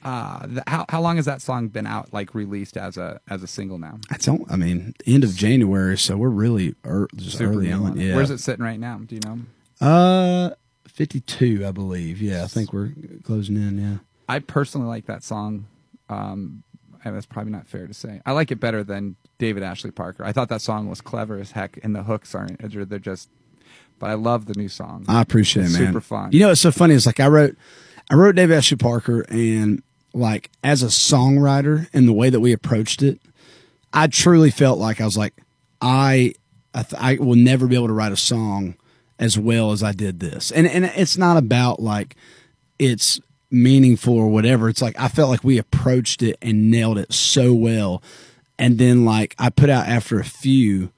Uh, 0.03 0.47
th- 0.47 0.63
how 0.67 0.87
how 0.89 1.01
long 1.01 1.17
has 1.17 1.27
that 1.27 1.43
song 1.43 1.69
been 1.69 1.87
out, 1.87 2.13
like 2.13 2.35
released 2.35 2.77
as 2.77 2.97
a 2.97 3.21
as 3.29 3.43
a 3.43 3.47
single 3.47 3.79
now? 3.79 3.99
I 4.11 4.17
don't. 4.17 4.51
I 4.51 4.57
mean, 4.57 4.95
end 5.07 5.25
of 5.25 5.35
January, 5.35 5.99
so 5.99 6.17
we're 6.17 6.29
really 6.29 6.75
early 6.85 7.69
young. 7.69 7.87
on. 7.87 8.01
Yeah. 8.01 8.17
Where's 8.17 8.31
it 8.31 8.39
sitting 8.39 8.65
right 8.65 8.81
now? 8.81 8.99
Do 9.05 9.15
you 9.15 9.21
know? 9.25 9.87
Uh, 9.87 10.51
fifty-two, 10.89 11.67
I 11.67 11.71
believe. 11.73 12.23
Yeah, 12.23 12.45
I 12.45 12.47
think 12.47 12.73
we're 12.73 12.93
closing 13.25 13.57
in. 13.57 13.79
Yeah. 13.79 13.99
I 14.29 14.39
personally 14.39 14.87
like 14.87 15.07
that 15.07 15.23
song. 15.23 15.67
Um, 16.09 16.63
and 17.05 17.15
that's 17.15 17.27
probably 17.27 17.53
not 17.53 17.67
fair 17.67 17.87
to 17.87 17.95
say. 17.95 18.21
I 18.27 18.33
like 18.33 18.51
it 18.51 18.61
better 18.61 18.85
than 18.85 19.17
David 19.39 19.63
Ashley 19.63 19.91
Parker. 19.91 20.25
I 20.25 20.33
thought 20.33 20.49
that 20.51 20.61
song 20.61 20.89
was 20.89 21.01
clever 21.01 21.39
as 21.39 21.53
heck, 21.53 21.79
and 21.83 21.95
the 21.95 22.03
hooks 22.03 22.35
aren't. 22.35 22.61
They're, 22.61 22.85
they're 22.85 22.99
just. 22.99 23.29
But 23.99 24.11
I 24.11 24.15
love 24.15 24.47
the 24.47 24.55
new 24.55 24.69
song. 24.69 25.05
I 25.09 25.21
appreciate 25.21 25.67
it, 25.67 25.73
man. 25.73 25.87
Super 25.89 26.01
fun. 26.01 26.31
You 26.33 26.41
know, 26.41 26.49
what's 26.49 26.61
so 26.61 26.71
funny 26.71 26.95
is 26.95 27.07
like 27.07 27.21
I 27.21 27.29
wrote, 27.29 27.57
I 28.11 28.15
wrote 28.15 28.35
David 28.35 28.57
Ashley 28.57 28.77
Parker, 28.79 29.27
and 29.29 29.83
like 30.13 30.51
as 30.63 30.83
a 30.83 30.87
songwriter 30.87 31.89
and 31.93 32.09
the 32.09 32.13
way 32.13 32.31
that 32.31 32.41
we 32.41 32.53
approached 32.53 33.03
it, 33.03 33.21
I 33.93 34.07
truly 34.07 34.51
felt 34.51 34.79
like 34.79 35.01
I 35.01 35.05
was 35.05 35.17
like, 35.17 35.35
I, 35.81 36.35
I, 36.75 36.83
th- 36.83 37.03
I 37.03 37.15
will 37.17 37.37
never 37.37 37.67
be 37.67 37.75
able 37.75 37.89
to 37.89 37.93
write 37.93 38.13
a 38.13 38.17
song 38.17 38.77
as 39.19 39.39
well 39.39 39.73
as 39.73 39.83
I 39.83 39.93
did 39.93 40.21
this, 40.21 40.51
and 40.51 40.67
and 40.67 40.87
it's 40.87 41.19
not 41.19 41.37
about 41.37 41.81
like 41.81 42.17
it's 42.79 43.21
meaningful 43.51 44.15
or 44.15 44.29
whatever. 44.29 44.69
It's 44.69 44.81
like 44.81 44.99
I 44.99 45.09
felt 45.09 45.29
like 45.29 45.45
we 45.45 45.59
approached 45.59 46.23
it 46.23 46.39
and 46.41 46.71
nailed 46.71 46.97
it 46.97 47.13
so 47.13 47.53
well, 47.53 48.03
and 48.59 48.79
then 48.79 49.05
like 49.05 49.35
I 49.39 49.51
put 49.51 49.69
out 49.69 49.87
after 49.87 50.19
a 50.19 50.25
few 50.25 50.91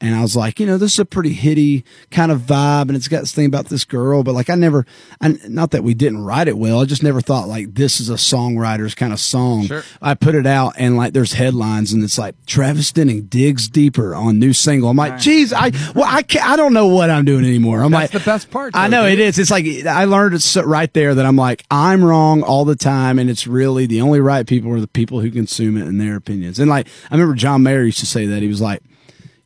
and 0.00 0.14
I 0.14 0.22
was 0.22 0.34
like, 0.36 0.58
you 0.60 0.66
know, 0.66 0.78
this 0.78 0.94
is 0.94 0.98
a 0.98 1.04
pretty 1.04 1.32
hitty 1.32 1.84
kind 2.10 2.32
of 2.32 2.40
vibe, 2.40 2.82
and 2.88 2.96
it's 2.96 3.08
got 3.08 3.20
this 3.20 3.32
thing 3.34 3.46
about 3.46 3.66
this 3.66 3.84
girl, 3.84 4.22
but 4.22 4.34
like 4.34 4.48
I 4.50 4.54
never, 4.54 4.86
I, 5.20 5.36
not 5.48 5.72
that 5.72 5.84
we 5.84 5.94
didn't 5.94 6.24
write 6.24 6.48
it 6.48 6.56
well, 6.56 6.80
I 6.80 6.84
just 6.84 7.02
never 7.02 7.20
thought 7.20 7.48
like 7.48 7.74
this 7.74 8.00
is 8.00 8.08
a 8.10 8.14
songwriter's 8.14 8.94
kind 8.94 9.12
of 9.12 9.20
song. 9.20 9.66
Sure. 9.66 9.82
I 10.00 10.14
put 10.14 10.34
it 10.34 10.46
out, 10.46 10.74
and 10.78 10.96
like 10.96 11.12
there's 11.12 11.34
headlines, 11.34 11.92
and 11.92 12.02
it's 12.02 12.18
like 12.18 12.34
Travis 12.46 12.92
Denning 12.92 13.22
digs 13.22 13.68
deeper 13.68 14.14
on 14.14 14.38
new 14.38 14.52
single. 14.52 14.90
I'm 14.90 14.96
like, 14.96 15.12
Nice. 15.12 15.24
geez, 15.24 15.52
I 15.52 15.70
well, 15.94 16.06
I 16.08 16.22
can't, 16.22 16.46
I 16.48 16.56
don't 16.56 16.72
know 16.72 16.86
what 16.88 17.10
I'm 17.10 17.24
doing 17.24 17.44
anymore. 17.44 17.82
I'm 17.82 17.90
That's 17.90 18.12
like, 18.14 18.22
the 18.22 18.30
best 18.30 18.50
part, 18.50 18.74
I 18.76 18.88
know 18.88 19.08
dude. 19.08 19.18
it 19.18 19.22
is. 19.22 19.38
It's 19.38 19.50
like 19.50 19.64
I 19.86 20.04
learned 20.04 20.34
it 20.34 20.56
right 20.64 20.92
there 20.94 21.14
that 21.14 21.26
I'm 21.26 21.36
like 21.36 21.64
I'm 21.70 22.02
wrong 22.04 22.42
all 22.42 22.64
the 22.64 22.76
time, 22.76 23.18
and 23.18 23.28
it's 23.28 23.46
really 23.46 23.86
the 23.86 24.00
only 24.00 24.20
right 24.20 24.46
people 24.46 24.72
are 24.72 24.80
the 24.80 24.88
people 24.88 25.20
who 25.20 25.30
consume 25.30 25.76
it 25.76 25.86
and 25.86 26.00
their 26.00 26.16
opinions. 26.16 26.58
And 26.58 26.70
like 26.70 26.86
I 27.10 27.14
remember 27.14 27.34
John 27.34 27.62
Mayer 27.62 27.82
used 27.82 27.98
to 28.00 28.06
say 28.06 28.26
that 28.26 28.42
he 28.42 28.48
was 28.48 28.60
like, 28.60 28.82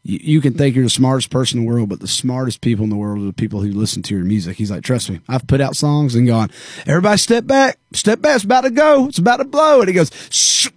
you, 0.04 0.18
you 0.22 0.40
can 0.40 0.54
think 0.54 0.76
you're 0.76 0.84
the 0.84 0.90
smartest 0.90 1.30
person 1.30 1.58
in 1.58 1.64
the 1.64 1.72
world, 1.72 1.88
but 1.88 2.00
the 2.00 2.06
smartest 2.06 2.60
people 2.60 2.84
in 2.84 2.90
the 2.90 2.96
world 2.96 3.22
are 3.22 3.26
the 3.26 3.32
people 3.32 3.60
who 3.60 3.72
listen 3.72 4.02
to 4.04 4.14
your 4.14 4.24
music. 4.24 4.56
He's 4.56 4.70
like, 4.70 4.84
trust 4.84 5.10
me, 5.10 5.20
I've 5.28 5.46
put 5.46 5.60
out 5.60 5.74
songs 5.74 6.14
and 6.14 6.26
gone, 6.26 6.50
everybody 6.86 7.18
step 7.18 7.46
back, 7.46 7.78
step 7.92 8.20
back, 8.20 8.36
it's 8.36 8.44
about 8.44 8.62
to 8.62 8.70
go, 8.70 9.08
it's 9.08 9.18
about 9.18 9.38
to 9.38 9.44
blow, 9.44 9.80
and 9.80 9.88
he 9.88 9.94
goes. 9.94 10.10
Shh. 10.30 10.68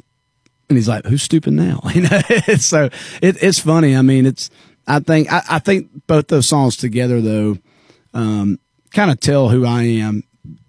And 0.70 0.78
he's 0.78 0.90
like, 0.90 1.06
"Who's 1.06 1.24
stupid 1.24 1.54
now?" 1.54 1.80
You 1.94 2.02
know. 2.02 2.20
so 2.58 2.90
it, 3.22 3.42
it's 3.42 3.60
funny. 3.60 3.96
I 3.96 4.02
mean, 4.02 4.26
it's. 4.26 4.50
I 4.86 5.00
think. 5.00 5.32
I, 5.32 5.42
I 5.50 5.60
think 5.60 6.08
both 6.08 6.28
those 6.28 6.46
songs 6.46 6.76
together, 6.76 7.22
though, 7.22 7.58
um, 8.14 8.60
kind 8.92 9.10
of 9.10 9.22
tell 9.22 9.48
who 9.48 9.66
I 9.66 9.84
am 9.84 10.24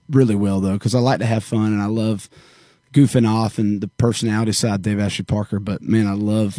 really 0.08 0.36
well, 0.36 0.60
though, 0.60 0.74
because 0.74 0.94
I 0.94 1.00
like 1.00 1.18
to 1.18 1.26
have 1.26 1.42
fun 1.42 1.72
and 1.72 1.82
I 1.82 1.86
love 1.86 2.28
goofing 2.92 3.28
off 3.28 3.58
and 3.58 3.80
the 3.80 3.88
personality 3.88 4.52
side, 4.52 4.82
Dave 4.82 5.00
Ashley 5.00 5.24
Parker. 5.24 5.58
But 5.58 5.82
man, 5.82 6.06
I 6.06 6.12
love, 6.12 6.58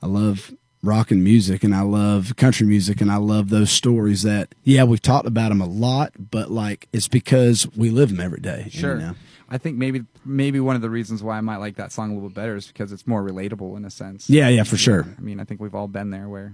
I 0.00 0.06
love 0.06 0.52
rock 0.82 1.10
and 1.10 1.24
music 1.24 1.64
and 1.64 1.74
I 1.74 1.80
love 1.82 2.36
country 2.36 2.66
music 2.66 3.00
and 3.00 3.10
I 3.10 3.16
love 3.16 3.48
those 3.50 3.70
stories 3.70 4.22
that, 4.22 4.54
yeah, 4.64 4.84
we've 4.84 5.02
talked 5.02 5.26
about 5.26 5.48
them 5.48 5.60
a 5.60 5.66
lot, 5.66 6.12
but 6.30 6.50
like 6.50 6.88
it's 6.92 7.08
because 7.08 7.66
we 7.76 7.90
live 7.90 8.10
them 8.10 8.20
every 8.20 8.40
day. 8.40 8.64
you 8.70 8.80
Sure. 8.80 8.96
know? 8.96 9.14
I 9.50 9.56
think 9.58 9.78
maybe 9.78 10.04
maybe 10.26 10.60
one 10.60 10.76
of 10.76 10.82
the 10.82 10.90
reasons 10.90 11.22
why 11.22 11.38
I 11.38 11.40
might 11.40 11.56
like 11.56 11.76
that 11.76 11.90
song 11.90 12.10
a 12.10 12.14
little 12.14 12.28
bit 12.28 12.34
better 12.36 12.54
is 12.56 12.66
because 12.66 12.92
it's 12.92 13.06
more 13.06 13.22
relatable 13.22 13.76
in 13.78 13.84
a 13.86 13.90
sense. 13.90 14.28
Yeah, 14.28 14.48
yeah, 14.48 14.62
for 14.62 14.76
sure. 14.76 15.06
I 15.16 15.20
mean, 15.22 15.40
I 15.40 15.44
think 15.44 15.60
we've 15.60 15.74
all 15.74 15.88
been 15.88 16.10
there 16.10 16.28
where, 16.28 16.52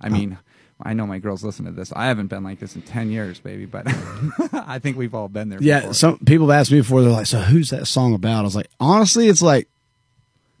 I 0.00 0.10
mean, 0.10 0.36
I 0.82 0.92
know 0.92 1.06
my 1.06 1.18
girls 1.18 1.42
listen 1.42 1.64
to 1.64 1.70
this. 1.72 1.90
I 1.96 2.06
haven't 2.08 2.26
been 2.26 2.44
like 2.44 2.60
this 2.60 2.76
in 2.76 2.82
10 2.82 3.10
years, 3.10 3.40
baby, 3.40 3.64
but 3.64 3.86
I 4.52 4.78
think 4.78 4.98
we've 4.98 5.14
all 5.14 5.28
been 5.28 5.48
there 5.48 5.62
Yeah, 5.62 5.80
before. 5.80 5.94
some 5.94 6.18
people 6.18 6.50
have 6.50 6.60
asked 6.60 6.70
me 6.70 6.80
before. 6.80 7.00
They're 7.00 7.10
like, 7.10 7.24
"So 7.26 7.40
who's 7.40 7.70
that 7.70 7.86
song 7.86 8.12
about?" 8.12 8.40
I 8.40 8.42
was 8.42 8.54
like, 8.54 8.68
"Honestly, 8.78 9.28
it's 9.28 9.40
like 9.40 9.66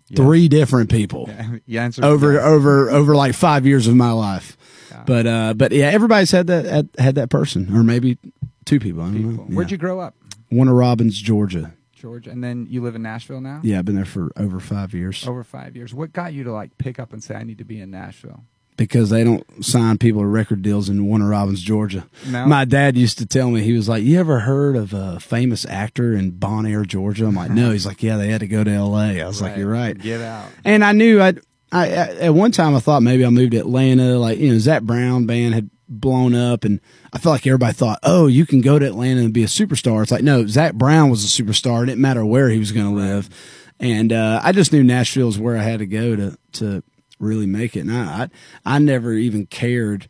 Yeah. 0.08 0.16
three 0.16 0.48
different 0.48 0.88
people 0.90 1.24
Yeah, 1.28 1.56
you 1.66 1.80
answered 1.80 2.04
over 2.04 2.34
yes. 2.34 2.44
over 2.44 2.90
over 2.90 3.14
like 3.16 3.34
five 3.34 3.66
years 3.66 3.86
of 3.86 3.96
my 3.96 4.12
life." 4.12 4.56
Yeah. 4.90 5.02
But 5.06 5.26
uh, 5.26 5.54
but 5.54 5.72
yeah, 5.72 5.86
everybody's 5.86 6.30
had 6.30 6.46
that 6.46 6.64
had, 6.64 6.88
had 6.98 7.14
that 7.16 7.28
person, 7.30 7.74
or 7.76 7.82
maybe 7.82 8.18
two 8.64 8.78
people. 8.80 9.02
I 9.02 9.06
don't 9.06 9.14
people. 9.30 9.44
know. 9.48 9.56
Where'd 9.56 9.70
you 9.70 9.76
grow 9.78 10.00
up? 10.00 10.14
Warner 10.50 10.74
Robins, 10.74 11.20
Georgia. 11.20 11.72
Georgia. 11.92 12.30
And 12.30 12.44
then 12.44 12.66
you 12.70 12.82
live 12.82 12.94
in 12.94 13.02
Nashville 13.02 13.40
now? 13.40 13.60
Yeah, 13.64 13.78
I've 13.80 13.84
been 13.84 13.96
there 13.96 14.04
for 14.04 14.30
over 14.36 14.60
five 14.60 14.92
years 14.94 15.26
Over 15.26 15.42
five 15.42 15.74
years. 15.74 15.92
What 15.94 16.12
got 16.12 16.32
you 16.34 16.44
to 16.44 16.52
like 16.52 16.76
pick 16.78 17.00
up 17.00 17.12
and 17.12 17.24
say, 17.24 17.34
I 17.34 17.42
need 17.42 17.58
to 17.58 17.64
be 17.64 17.80
in 17.80 17.90
Nashville? 17.90 18.44
Because 18.76 19.08
they 19.08 19.24
don't 19.24 19.64
sign 19.64 19.96
people 19.96 20.20
to 20.20 20.26
record 20.26 20.60
deals 20.60 20.88
in 20.90 21.06
Warner 21.06 21.28
Robins, 21.30 21.62
Georgia. 21.62 22.06
No? 22.26 22.44
My 22.46 22.66
dad 22.66 22.96
used 22.96 23.16
to 23.18 23.26
tell 23.26 23.50
me 23.50 23.62
he 23.62 23.72
was 23.72 23.88
like, 23.88 24.02
"You 24.04 24.20
ever 24.20 24.40
heard 24.40 24.76
of 24.76 24.92
a 24.92 25.18
famous 25.18 25.64
actor 25.64 26.14
in 26.14 26.32
Bonaire, 26.32 26.86
Georgia?" 26.86 27.26
I'm 27.26 27.34
like, 27.34 27.50
"No." 27.50 27.70
He's 27.72 27.86
like, 27.86 28.02
"Yeah, 28.02 28.18
they 28.18 28.28
had 28.28 28.40
to 28.40 28.46
go 28.46 28.62
to 28.64 28.70
L.A." 28.70 29.22
I 29.22 29.26
was 29.26 29.40
like, 29.40 29.56
"You're 29.56 29.70
right." 29.70 29.96
Get 29.98 30.20
out. 30.20 30.50
And 30.64 30.84
I 30.84 30.92
knew 30.92 31.22
I'd, 31.22 31.40
I, 31.72 31.88
at 31.88 32.10
at 32.16 32.34
one 32.34 32.52
time 32.52 32.74
I 32.76 32.80
thought 32.80 33.02
maybe 33.02 33.24
I 33.24 33.30
moved 33.30 33.52
to 33.52 33.58
Atlanta, 33.58 34.18
like, 34.18 34.38
you 34.38 34.52
know, 34.52 34.58
Zac 34.58 34.82
Brown 34.82 35.24
band 35.26 35.54
had 35.54 35.70
blown 35.88 36.34
up 36.34 36.64
and 36.64 36.80
I 37.12 37.18
felt 37.18 37.32
like 37.34 37.46
everybody 37.46 37.72
thought, 37.72 37.98
oh, 38.02 38.26
you 38.26 38.44
can 38.44 38.60
go 38.60 38.78
to 38.78 38.86
Atlanta 38.86 39.20
and 39.20 39.32
be 39.32 39.42
a 39.42 39.46
superstar. 39.46 40.02
It's 40.02 40.10
like, 40.12 40.22
no, 40.22 40.46
Zac 40.46 40.74
Brown 40.74 41.10
was 41.10 41.24
a 41.24 41.42
superstar. 41.42 41.82
It 41.82 41.86
didn't 41.86 42.02
matter 42.02 42.24
where 42.26 42.50
he 42.50 42.58
was 42.58 42.72
going 42.72 42.86
to 42.86 42.92
live. 42.94 43.30
And, 43.78 44.12
uh, 44.12 44.40
I 44.42 44.52
just 44.52 44.72
knew 44.72 44.82
Nashville 44.82 45.26
was 45.26 45.38
where 45.38 45.56
I 45.56 45.62
had 45.62 45.78
to 45.78 45.86
go 45.86 46.16
to, 46.16 46.38
to 46.54 46.82
really 47.18 47.46
make 47.46 47.76
it. 47.76 47.80
And 47.80 47.92
I, 47.92 48.24
I, 48.64 48.76
I 48.76 48.78
never 48.78 49.12
even 49.14 49.46
cared 49.46 50.08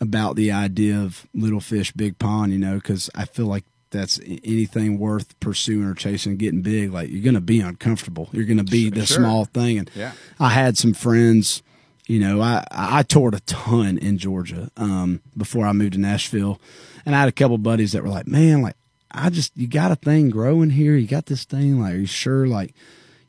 about 0.00 0.36
the 0.36 0.52
idea 0.52 0.98
of 1.00 1.26
little 1.34 1.60
fish, 1.60 1.92
big 1.92 2.18
pond, 2.18 2.52
you 2.52 2.58
know, 2.58 2.78
cause 2.80 3.08
I 3.14 3.24
feel 3.24 3.46
like 3.46 3.64
that's 3.90 4.20
anything 4.26 4.98
worth 4.98 5.38
pursuing 5.40 5.84
or 5.86 5.94
chasing, 5.94 6.36
getting 6.36 6.60
big. 6.60 6.92
Like 6.92 7.08
you're 7.08 7.22
going 7.22 7.34
to 7.34 7.40
be 7.40 7.60
uncomfortable. 7.60 8.28
You're 8.32 8.44
going 8.44 8.58
to 8.58 8.64
be 8.64 8.90
the 8.90 9.06
Sure. 9.06 9.18
small 9.18 9.44
thing. 9.46 9.78
And 9.78 9.90
Yeah. 9.94 10.12
I 10.38 10.50
had 10.50 10.76
some 10.76 10.92
friends, 10.92 11.62
you 12.06 12.18
know, 12.20 12.42
I, 12.42 12.64
I 12.70 13.02
toured 13.04 13.34
a 13.34 13.40
ton 13.40 13.96
in 13.96 14.18
Georgia 14.18 14.70
um, 14.76 15.22
before 15.36 15.66
I 15.66 15.72
moved 15.72 15.94
to 15.94 15.98
Nashville. 16.00 16.60
And 17.06 17.14
I 17.14 17.20
had 17.20 17.28
a 17.28 17.32
couple 17.32 17.56
buddies 17.58 17.92
that 17.92 18.02
were 18.02 18.08
like, 18.10 18.26
man, 18.26 18.60
like, 18.60 18.76
I 19.10 19.30
just, 19.30 19.56
you 19.56 19.66
got 19.68 19.92
a 19.92 19.96
thing 19.96 20.28
growing 20.28 20.70
here. 20.70 20.94
You 20.96 21.06
got 21.06 21.26
this 21.26 21.44
thing. 21.44 21.80
Like, 21.80 21.94
are 21.94 21.98
you 21.98 22.06
sure? 22.06 22.46
Like, 22.46 22.74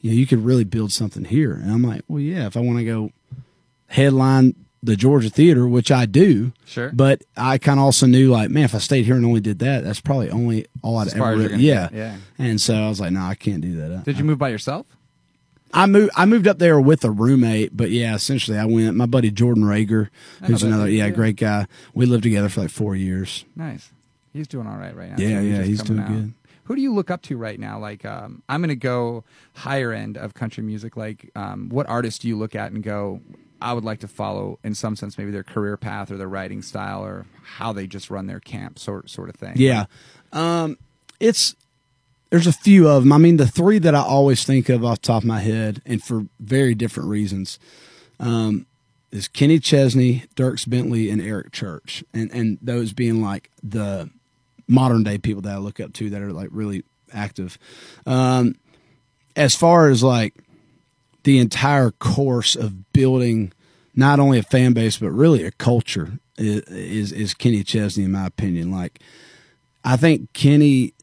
you 0.07 0.13
know, 0.13 0.19
you 0.19 0.25
could 0.25 0.45
really 0.45 0.63
build 0.63 0.91
something 0.91 1.25
here. 1.25 1.51
And 1.51 1.69
I'm 1.69 1.83
like, 1.83 2.01
well, 2.07 2.21
yeah, 2.21 2.47
if 2.47 2.55
I 2.55 2.61
want 2.61 2.79
to 2.79 2.85
go 2.85 3.11
headline 3.87 4.55
the 4.81 4.95
Georgia 4.95 5.29
Theater, 5.29 5.67
which 5.67 5.91
I 5.91 6.05
do. 6.05 6.53
Sure. 6.65 6.91
But 6.93 7.23
I 7.35 7.57
kind 7.57 7.79
of 7.79 7.85
also 7.85 8.05
knew, 8.05 8.31
like, 8.31 8.49
man, 8.49 8.63
if 8.63 8.73
I 8.73 8.77
stayed 8.77 9.05
here 9.05 9.15
and 9.15 9.25
only 9.25 9.41
did 9.41 9.59
that, 9.59 9.83
that's 9.83 9.99
probably 9.99 10.29
only 10.29 10.65
all 10.81 10.97
I'd 10.97 11.07
As 11.07 11.15
ever. 11.15 11.33
as 11.33 11.61
yeah. 11.61 11.89
get, 11.89 11.93
yeah. 11.93 12.17
And 12.37 12.61
so 12.61 12.73
I 12.75 12.87
was 12.87 13.01
like, 13.01 13.11
no, 13.11 13.21
I 13.21 13.35
can't 13.35 13.61
do 13.61 13.75
that. 13.75 14.05
Did 14.05 14.17
you 14.17 14.23
move 14.23 14.37
by 14.37 14.49
yourself? 14.49 14.85
I 15.73 15.85
moved. 15.87 16.11
I 16.15 16.25
moved 16.25 16.47
up 16.47 16.59
there 16.59 16.79
with 16.79 17.03
a 17.03 17.11
roommate, 17.11 17.75
but 17.75 17.89
yeah, 17.89 18.15
essentially 18.15 18.57
I 18.57 18.63
went. 18.63 18.95
My 18.95 19.05
buddy 19.05 19.29
Jordan 19.29 19.63
Rager, 19.63 20.07
who's 20.45 20.63
another 20.63 20.87
yeah, 20.87 21.09
great 21.09 21.35
guy. 21.35 21.67
We 21.93 22.05
lived 22.05 22.23
together 22.23 22.47
for 22.47 22.61
like 22.61 22.69
four 22.69 22.95
years. 22.95 23.43
Nice. 23.53 23.91
He's 24.31 24.47
doing 24.47 24.65
all 24.65 24.77
right 24.77 24.95
right 24.95 25.09
now. 25.09 25.17
Yeah, 25.17 25.41
too. 25.41 25.47
yeah, 25.47 25.63
he's 25.63 25.81
doing 25.83 25.99
out. 25.99 26.07
good. 26.07 26.33
Who 26.67 26.75
do 26.75 26.81
you 26.81 26.93
look 26.93 27.09
up 27.09 27.21
to 27.23 27.37
right 27.37 27.57
now? 27.57 27.79
Like, 27.79 28.03
um, 28.03 28.43
I'm 28.49 28.59
going 28.59 28.67
to 28.69 28.75
go 28.75 29.23
higher 29.53 29.93
end 29.93 30.17
of 30.17 30.33
country 30.33 30.63
music. 30.63 30.97
Like, 30.97 31.31
um, 31.33 31.69
what 31.69 31.87
artists 31.87 32.19
do 32.19 32.27
you 32.27 32.37
look 32.37 32.55
at 32.55 32.73
and 32.73 32.83
go, 32.83 33.21
I 33.61 33.71
would 33.71 33.85
like 33.85 34.01
to 34.01 34.07
follow, 34.09 34.59
in 34.65 34.75
some 34.75 34.97
sense, 34.97 35.17
maybe 35.17 35.31
their 35.31 35.45
career 35.45 35.77
path 35.77 36.11
or 36.11 36.17
their 36.17 36.27
writing 36.27 36.61
style 36.61 37.05
or 37.05 37.25
how 37.41 37.71
they 37.71 37.87
just 37.87 38.09
run 38.09 38.27
their 38.27 38.41
camp, 38.41 38.79
sort 38.79 39.09
sort 39.09 39.29
of 39.29 39.35
thing. 39.35 39.53
Yeah, 39.55 39.85
um, 40.33 40.77
it's 41.21 41.55
there's 42.29 42.47
a 42.47 42.53
few 42.53 42.89
of 42.89 43.03
them. 43.03 43.13
I 43.13 43.17
mean, 43.17 43.37
the 43.37 43.47
three 43.47 43.79
that 43.79 43.95
I 43.95 44.01
always 44.01 44.43
think 44.43 44.67
of 44.67 44.83
off 44.83 45.01
top 45.01 45.23
of 45.23 45.27
my 45.27 45.39
head, 45.39 45.81
and 45.85 46.03
for 46.03 46.25
very 46.39 46.75
different 46.75 47.07
reasons, 47.09 47.59
um, 48.19 48.65
is 49.11 49.29
Kenny 49.29 49.59
Chesney, 49.59 50.25
Dierks 50.35 50.69
Bentley, 50.69 51.09
and 51.09 51.21
Eric 51.21 51.53
Church, 51.53 52.03
and 52.13 52.29
and 52.31 52.59
those 52.61 52.93
being 52.93 53.21
like 53.21 53.49
the 53.63 54.09
modern 54.67 55.03
day 55.03 55.17
people 55.17 55.41
that 55.43 55.55
I 55.55 55.57
look 55.57 55.79
up 55.79 55.93
to 55.93 56.09
that 56.09 56.21
are 56.21 56.33
like 56.33 56.49
really 56.51 56.83
active. 57.13 57.57
Um, 58.05 58.55
as 59.35 59.55
far 59.55 59.89
as 59.89 60.03
like 60.03 60.33
the 61.23 61.39
entire 61.39 61.91
course 61.91 62.55
of 62.55 62.91
building 62.93 63.53
not 63.95 64.19
only 64.19 64.39
a 64.39 64.43
fan 64.43 64.73
base 64.73 64.97
but 64.97 65.11
really 65.11 65.43
a 65.43 65.51
culture 65.51 66.19
is 66.37 66.61
is, 66.63 67.11
is 67.11 67.33
Kenny 67.33 67.63
Chesney 67.63 68.03
in 68.03 68.11
my 68.11 68.25
opinion. 68.25 68.71
Like 68.71 68.99
I 69.83 69.95
think 69.97 70.33
Kenny 70.33 70.93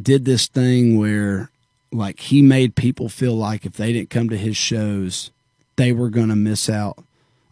did 0.00 0.24
this 0.24 0.46
thing 0.46 0.98
where 0.98 1.50
like 1.92 2.20
he 2.20 2.42
made 2.42 2.76
people 2.76 3.08
feel 3.08 3.34
like 3.34 3.64
if 3.64 3.74
they 3.74 3.92
didn't 3.92 4.10
come 4.10 4.28
to 4.28 4.36
his 4.36 4.56
shows, 4.56 5.30
they 5.76 5.92
were 5.92 6.10
going 6.10 6.28
to 6.28 6.36
miss 6.36 6.68
out 6.68 7.02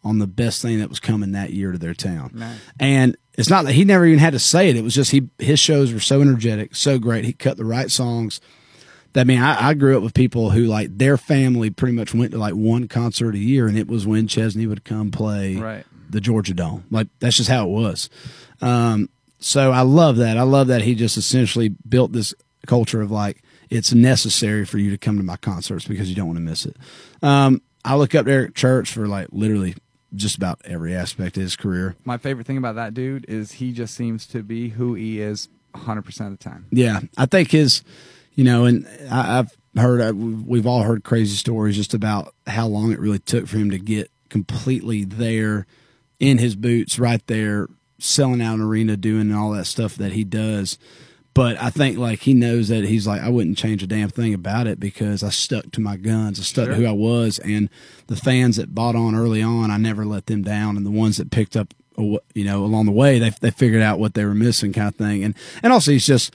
on 0.05 0.19
the 0.19 0.27
best 0.27 0.63
thing 0.63 0.79
that 0.79 0.89
was 0.89 1.01
coming 1.01 1.33
that 1.33 1.53
year 1.53 1.73
to 1.73 1.79
their 1.79 1.95
town. 1.95 2.31
Nice. 2.35 2.59
And 2.79 3.17
it's 3.37 3.51
not 3.51 3.65
that 3.67 3.73
he 3.75 3.85
never 3.85 4.07
even 4.07 4.19
had 4.19 4.33
to 4.33 4.39
say 4.39 4.69
it. 4.71 4.77
It 4.77 4.85
was 4.85 4.95
just 4.95 5.11
he 5.11 5.29
his 5.39 5.59
shows 5.61 5.93
were 5.93 6.01
so 6.01 6.21
energetic, 6.21 6.75
so 6.75 6.99
great. 6.99 7.25
He 7.25 7.33
cut 7.33 7.57
the 7.57 7.65
right 7.65 7.91
songs. 7.91 8.41
That 9.13 9.23
I 9.23 9.25
mean, 9.25 9.41
I, 9.41 9.69
I 9.69 9.75
grew 9.75 9.97
up 9.97 10.03
with 10.03 10.15
people 10.15 10.51
who 10.51 10.65
like 10.65 10.97
their 10.99 11.17
family 11.17 11.71
pretty 11.71 11.95
much 11.97 12.15
went 12.15 12.33
to 12.33 12.39
like 12.39 12.55
one 12.55 12.89
concert 12.89 13.35
a 13.35 13.39
year, 13.39 13.67
and 13.67 13.79
it 13.79 13.89
was 13.89 14.07
when 14.07 14.27
Chesney 14.29 14.67
would 14.67 14.85
come 14.85 15.11
play 15.11 15.57
Right. 15.57 15.85
the 16.11 16.21
Georgia 16.21 16.55
Dome. 16.55 16.85
Like 16.91 17.09
that's 17.21 17.37
just 17.37 17.49
how 17.51 17.65
it 17.67 17.71
was. 17.71 18.09
Um, 18.61 19.09
so 19.39 19.71
I 19.73 19.83
love 19.83 20.17
that. 20.17 20.37
I 20.39 20.43
love 20.43 20.67
that 20.69 20.83
he 20.83 20.95
just 20.95 21.17
essentially 21.17 21.69
built 21.89 22.13
this 22.13 22.35
culture 22.67 23.01
of 23.01 23.11
like 23.11 23.43
it's 23.71 23.93
necessary 23.93 24.65
for 24.65 24.79
you 24.79 24.91
to 24.91 24.99
come 24.99 25.17
to 25.19 25.23
my 25.23 25.37
concerts 25.37 25.87
because 25.87 26.09
you 26.09 26.15
don't 26.15 26.27
want 26.27 26.37
to 26.39 26.43
miss 26.43 26.67
it. 26.67 26.77
Um, 27.23 27.61
I 27.85 27.97
look 27.97 28.15
up 28.15 28.27
to 28.27 28.33
Eric 28.33 28.55
Church 28.55 28.93
for 28.93 29.07
like 29.07 29.29
literally 29.31 29.75
just 30.15 30.37
about 30.37 30.61
every 30.65 30.95
aspect 30.95 31.37
of 31.37 31.43
his 31.43 31.57
career. 31.57 31.97
My 32.05 32.17
favorite 32.19 32.47
thing 32.47 32.57
about 32.57 32.77
that 32.77 32.95
dude 32.95 33.25
is 33.29 33.53
he 33.53 33.73
just 33.73 33.95
seems 33.95 34.27
to 34.29 34.43
be 34.43 34.71
who 34.71 34.95
he 34.95 35.21
is 35.21 35.49
100% 35.75 36.07
of 36.27 36.31
the 36.31 36.37
time. 36.37 36.67
Yeah, 36.71 37.01
I 37.17 37.27
think 37.27 37.51
his, 37.51 37.83
you 38.35 38.45
know, 38.45 38.65
and 38.65 38.87
I, 39.11 39.39
I've 39.39 39.57
heard, 39.77 40.01
uh, 40.01 40.15
we've 40.15 40.67
all 40.67 40.83
heard 40.83 41.05
crazy 41.05 41.37
stories 41.37 41.77
just 41.77 41.95
about 41.95 42.35
how 42.47 42.67
long 42.67 42.93
it 42.93 43.01
really 43.01 43.19
took 43.19 43.47
for 43.47 43.59
him 43.59 43.71
to 43.71 43.79
get 43.79 44.11
completely 44.29 45.05
there 45.05 45.67
in 46.19 46.39
his 46.39 46.57
boots, 46.57 46.99
right 46.99 47.25
there, 47.27 47.69
selling 47.99 48.41
out 48.41 48.55
an 48.55 48.63
arena, 48.63 48.97
doing 48.97 49.33
all 49.33 49.51
that 49.53 49.67
stuff 49.67 49.97
that 49.97 50.13
he 50.13 50.25
does. 50.25 50.79
But 51.37 51.61
I 51.63 51.71
think 51.71 51.99
like 51.99 52.21
he 52.21 52.33
knows 52.35 52.69
that 52.69 52.85
he's 52.85 53.07
like 53.07 53.21
I 53.21 53.29
wouldn't 53.29 53.59
change 53.59 53.83
a 53.83 53.87
damn 53.87 54.09
thing 54.09 54.33
about 54.35 54.67
it 54.67 54.81
because 54.81 55.23
I 55.23 55.29
stuck 55.29 55.71
to 55.73 55.81
my 55.81 55.97
guns. 55.97 56.41
I 56.41 56.43
stuck 56.43 56.65
Sure. 56.65 56.75
to 56.75 56.81
who 56.81 56.87
I 56.87 56.93
was, 56.93 57.39
and 57.41 57.69
the 58.09 58.17
fans 58.17 58.57
that 58.57 58.75
bought 58.75 58.97
on 58.97 59.15
early 59.15 59.43
on, 59.43 59.71
I 59.71 59.77
never 59.77 60.05
let 60.07 60.27
them 60.27 60.43
down, 60.43 60.77
and 60.79 60.85
the 60.87 60.91
ones 60.91 61.19
that 61.19 61.31
picked 61.31 61.55
up, 61.57 61.75
you 61.99 62.21
know, 62.45 62.65
along 62.65 62.87
the 62.87 62.93
way, 62.93 63.19
they 63.19 63.31
they 63.41 63.51
figured 63.51 63.83
out 63.83 63.99
what 63.99 64.15
they 64.15 64.25
were 64.25 64.35
missing, 64.35 64.73
kind 64.73 64.89
of 64.89 64.97
thing. 64.97 65.23
And 65.23 65.35
and 65.63 65.73
also 65.73 65.93
he's 65.93 66.07
just, 66.07 66.33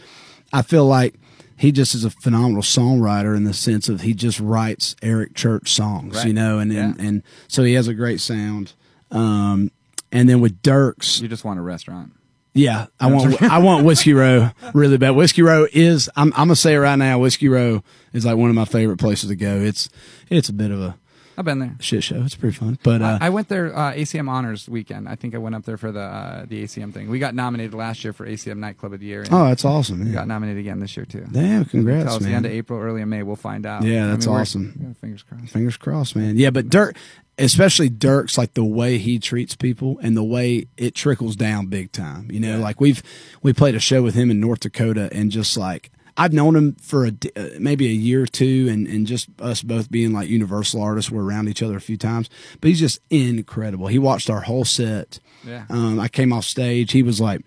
I 0.54 0.62
feel 0.62 0.86
like 0.86 1.16
he 1.58 1.72
just 1.72 1.94
is 1.96 2.06
a 2.06 2.10
phenomenal 2.12 2.62
songwriter 2.64 3.36
in 3.36 3.44
the 3.44 3.54
sense 3.54 3.90
of 3.90 4.02
he 4.02 4.14
just 4.14 4.40
writes 4.40 4.96
Eric 5.02 5.34
Church 5.36 5.72
songs, 5.72 6.18
Right. 6.18 6.28
you 6.28 6.34
know, 6.34 6.60
and 6.60 6.72
and, 6.72 7.00
and 7.00 7.24
so 7.48 7.64
he 7.64 7.74
has 7.74 7.88
a 7.88 7.94
great 7.96 8.20
sound. 8.22 8.74
Um, 9.12 9.72
and 10.12 10.28
then 10.30 10.42
with 10.42 10.62
Dierks, 10.62 11.22
You 11.22 11.28
just 11.28 11.44
want 11.46 11.60
a 11.60 11.64
restaurant. 11.64 12.14
Yeah, 12.54 12.88
I 13.00 13.08
want 13.08 13.42
I 13.42 13.60
want 13.60 13.86
Whiskey 13.86 14.14
Row 14.14 14.50
really 14.74 14.98
bad. 14.98 15.12
Whiskey 15.12 15.42
Row 15.42 15.68
is 15.72 16.10
I'm 16.16 16.34
I'm 16.34 16.48
gonna 16.48 16.56
say 16.56 16.74
it 16.74 16.80
right 16.80 16.98
now. 16.98 17.20
Whiskey 17.20 17.48
Row 17.50 17.84
is 18.14 18.26
like 18.26 18.38
one 18.38 18.50
of 18.50 18.56
my 18.56 18.66
favorite 18.66 18.98
places 19.00 19.30
to 19.30 19.36
go. 19.36 19.56
It's 19.56 19.90
it's 20.30 20.50
a 20.50 20.54
bit 20.54 20.72
of 20.72 20.82
a 20.82 20.98
I've 21.38 21.46
been 21.46 21.60
there. 21.60 21.76
shit 21.80 22.04
show. 22.04 22.22
It's 22.24 22.36
pretty 22.36 22.56
fun, 22.56 22.78
but 22.84 23.02
uh, 23.02 23.18
I 23.22 23.30
went 23.30 23.48
there 23.48 23.76
uh, 23.76 23.94
ACM 23.94 24.30
Honors 24.30 24.68
weekend. 24.70 25.08
I 25.10 25.16
think 25.16 25.34
I 25.34 25.38
went 25.38 25.56
up 25.56 25.64
there 25.64 25.78
for 25.78 25.92
the 25.92 26.02
uh, 26.02 26.46
the 26.46 26.64
ACM 26.64 26.94
thing. 26.94 27.10
We 27.10 27.20
got 27.20 27.34
nominated 27.36 27.74
last 27.74 28.04
year 28.04 28.14
for 28.14 28.28
ACM 28.28 28.58
Nightclub 28.58 28.94
of 28.94 29.00
the 29.00 29.06
Year. 29.06 29.26
oh, 29.32 29.46
that's 29.48 29.64
awesome. 29.66 30.00
we 30.02 30.08
Yeah, 30.08 30.14
got 30.14 30.28
nominated 30.28 30.60
again 30.60 30.80
this 30.80 30.96
year 30.98 31.06
too. 31.06 31.26
Damn, 31.32 31.66
congrats, 31.66 32.02
Until 32.04 32.16
it's 32.18 32.26
the 32.26 32.34
end 32.34 32.46
of. 32.46 32.52
April, 32.52 32.80
early 32.80 33.02
in 33.02 33.10
May, 33.10 33.24
we'll 33.24 33.36
find 33.36 33.66
out. 33.66 33.84
Yeah, 33.84 34.08
that's 34.08 34.28
we're- 34.28 34.42
awesome. 34.42 34.78
yeah, 34.82 34.94
fingers 35.00 35.24
crossed. 35.24 35.48
Fingers 35.54 35.78
crossed, 35.78 36.16
man. 36.16 36.38
Yeah, 36.38 36.50
but 36.50 36.68
Dierks, 36.70 36.96
especially 37.38 37.90
Dierks 37.90 38.38
like 38.38 38.54
the 38.54 38.64
way 38.66 38.98
he 38.98 39.18
treats 39.18 39.56
people 39.56 39.98
and 40.04 40.16
the 40.18 40.24
way 40.24 40.68
it 40.78 40.94
trickles 40.96 41.36
down 41.36 41.68
big 41.68 41.92
time. 41.92 42.30
You 42.30 42.40
know, 42.40 42.58
Yeah. 42.58 42.64
like 42.64 42.82
we've 42.82 43.02
we 43.42 43.54
played 43.54 43.74
a 43.76 43.80
show 43.80 44.02
with 44.04 44.16
him 44.16 44.30
in 44.30 44.40
North 44.40 44.60
Dakota, 44.60 45.10
and 45.14 45.32
just 45.32 45.58
like 45.58 45.92
I've 46.18 46.34
known 46.34 46.56
him 46.56 46.74
for 46.76 47.06
a 47.06 47.12
uh, 47.36 47.50
maybe 47.60 47.88
a 47.88 47.94
year 47.94 48.24
or 48.24 48.28
two, 48.28 48.68
and 48.70 48.88
and 48.88 49.08
just 49.08 49.30
us 49.40 49.62
both 49.62 49.90
being 49.90 50.14
like 50.14 50.30
Universal 50.30 50.82
artists, 50.82 51.12
we're 51.12 51.24
around 51.24 51.50
each 51.50 51.64
other 51.64 51.78
a 51.78 51.82
few 51.82 51.98
times. 51.98 52.30
But 52.60 52.70
he's 52.70 52.80
just 52.80 53.00
incredible. 53.10 53.88
He 53.88 54.00
watched 54.00 54.30
our 54.30 54.42
whole 54.42 54.66
set. 54.66 55.20
Yeah. 55.46 55.66
Um, 55.70 56.00
I 56.00 56.08
came 56.08 56.34
off 56.34 56.46
stage. 56.46 56.92
He 56.92 57.04
was 57.04 57.20
like 57.20 57.42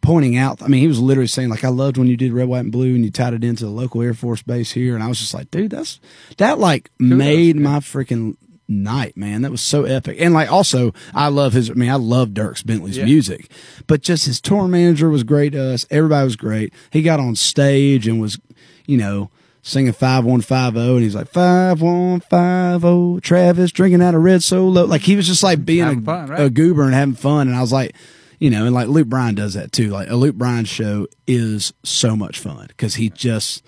pointing 0.00 0.36
out. 0.36 0.62
I 0.62 0.68
mean, 0.68 0.80
he 0.80 0.88
was 0.88 1.00
literally 1.00 1.26
saying 1.26 1.48
like, 1.48 1.64
"I 1.64 1.68
loved 1.68 1.98
when 1.98 2.08
you 2.08 2.16
did 2.16 2.32
red, 2.32 2.48
white, 2.48 2.60
and 2.60 2.72
blue, 2.72 2.94
and 2.94 3.04
you 3.04 3.10
tied 3.10 3.34
it 3.34 3.44
into 3.44 3.64
the 3.64 3.70
local 3.70 4.02
Air 4.02 4.14
Force 4.14 4.42
base 4.42 4.72
here." 4.72 4.94
And 4.94 5.02
I 5.02 5.08
was 5.08 5.18
just 5.18 5.34
like, 5.34 5.50
"Dude, 5.50 5.70
that's 5.70 6.00
that 6.38 6.58
like 6.58 6.90
made 6.98 7.56
yeah. 7.56 7.62
my 7.62 7.78
freaking 7.80 8.36
night, 8.68 9.16
man. 9.16 9.42
That 9.42 9.50
was 9.50 9.60
so 9.60 9.84
epic." 9.84 10.16
And 10.20 10.34
like, 10.34 10.50
also, 10.50 10.92
I 11.14 11.28
love 11.28 11.52
his. 11.52 11.70
I 11.70 11.74
mean, 11.74 11.90
I 11.90 11.94
love 11.96 12.30
Dierks 12.30 12.64
Bentley's 12.64 12.96
Yeah. 12.98 13.04
music, 13.04 13.50
but 13.86 14.02
just 14.02 14.26
his 14.26 14.40
tour 14.40 14.66
manager 14.68 15.08
was 15.08 15.22
great 15.22 15.50
to 15.52 15.72
us. 15.74 15.86
Everybody 15.90 16.24
was 16.24 16.36
great. 16.36 16.72
He 16.90 17.02
got 17.02 17.20
on 17.20 17.36
stage 17.36 18.06
and 18.08 18.20
was, 18.20 18.38
you 18.86 18.96
know. 18.96 19.30
Singing 19.62 19.92
five 19.94 20.24
one 20.24 20.42
five 20.42 20.74
zero, 20.74 20.94
and 20.94 21.02
he's 21.02 21.16
like 21.16 21.26
five 21.26 21.82
one 21.82 22.20
five 22.20 22.82
zero. 22.82 23.18
Travis 23.20 23.72
drinking 23.72 24.00
out 24.00 24.14
a 24.14 24.18
red 24.20 24.44
solo, 24.44 24.84
like 24.84 25.00
he 25.00 25.16
was 25.16 25.26
just 25.26 25.42
like 25.42 25.64
being 25.64 25.82
a, 25.82 26.00
fun, 26.00 26.28
right? 26.28 26.40
a 26.40 26.48
goober 26.50 26.84
and 26.84 26.94
having 26.94 27.16
fun. 27.16 27.48
And 27.48 27.56
I 27.56 27.60
was 27.62 27.72
like, 27.72 27.92
you 28.38 28.48
know, 28.48 28.64
and 28.66 28.72
like 28.76 28.86
Luke 28.86 29.08
Bryan 29.08 29.34
does 29.34 29.54
that 29.54 29.72
too. 29.72 29.88
Like 29.88 30.08
a 30.08 30.14
Luke 30.14 30.36
Bryan 30.36 30.66
show 30.66 31.08
is 31.26 31.72
so 31.82 32.14
much 32.14 32.38
fun 32.38 32.66
because 32.68 32.94
he 32.94 33.10
just 33.10 33.64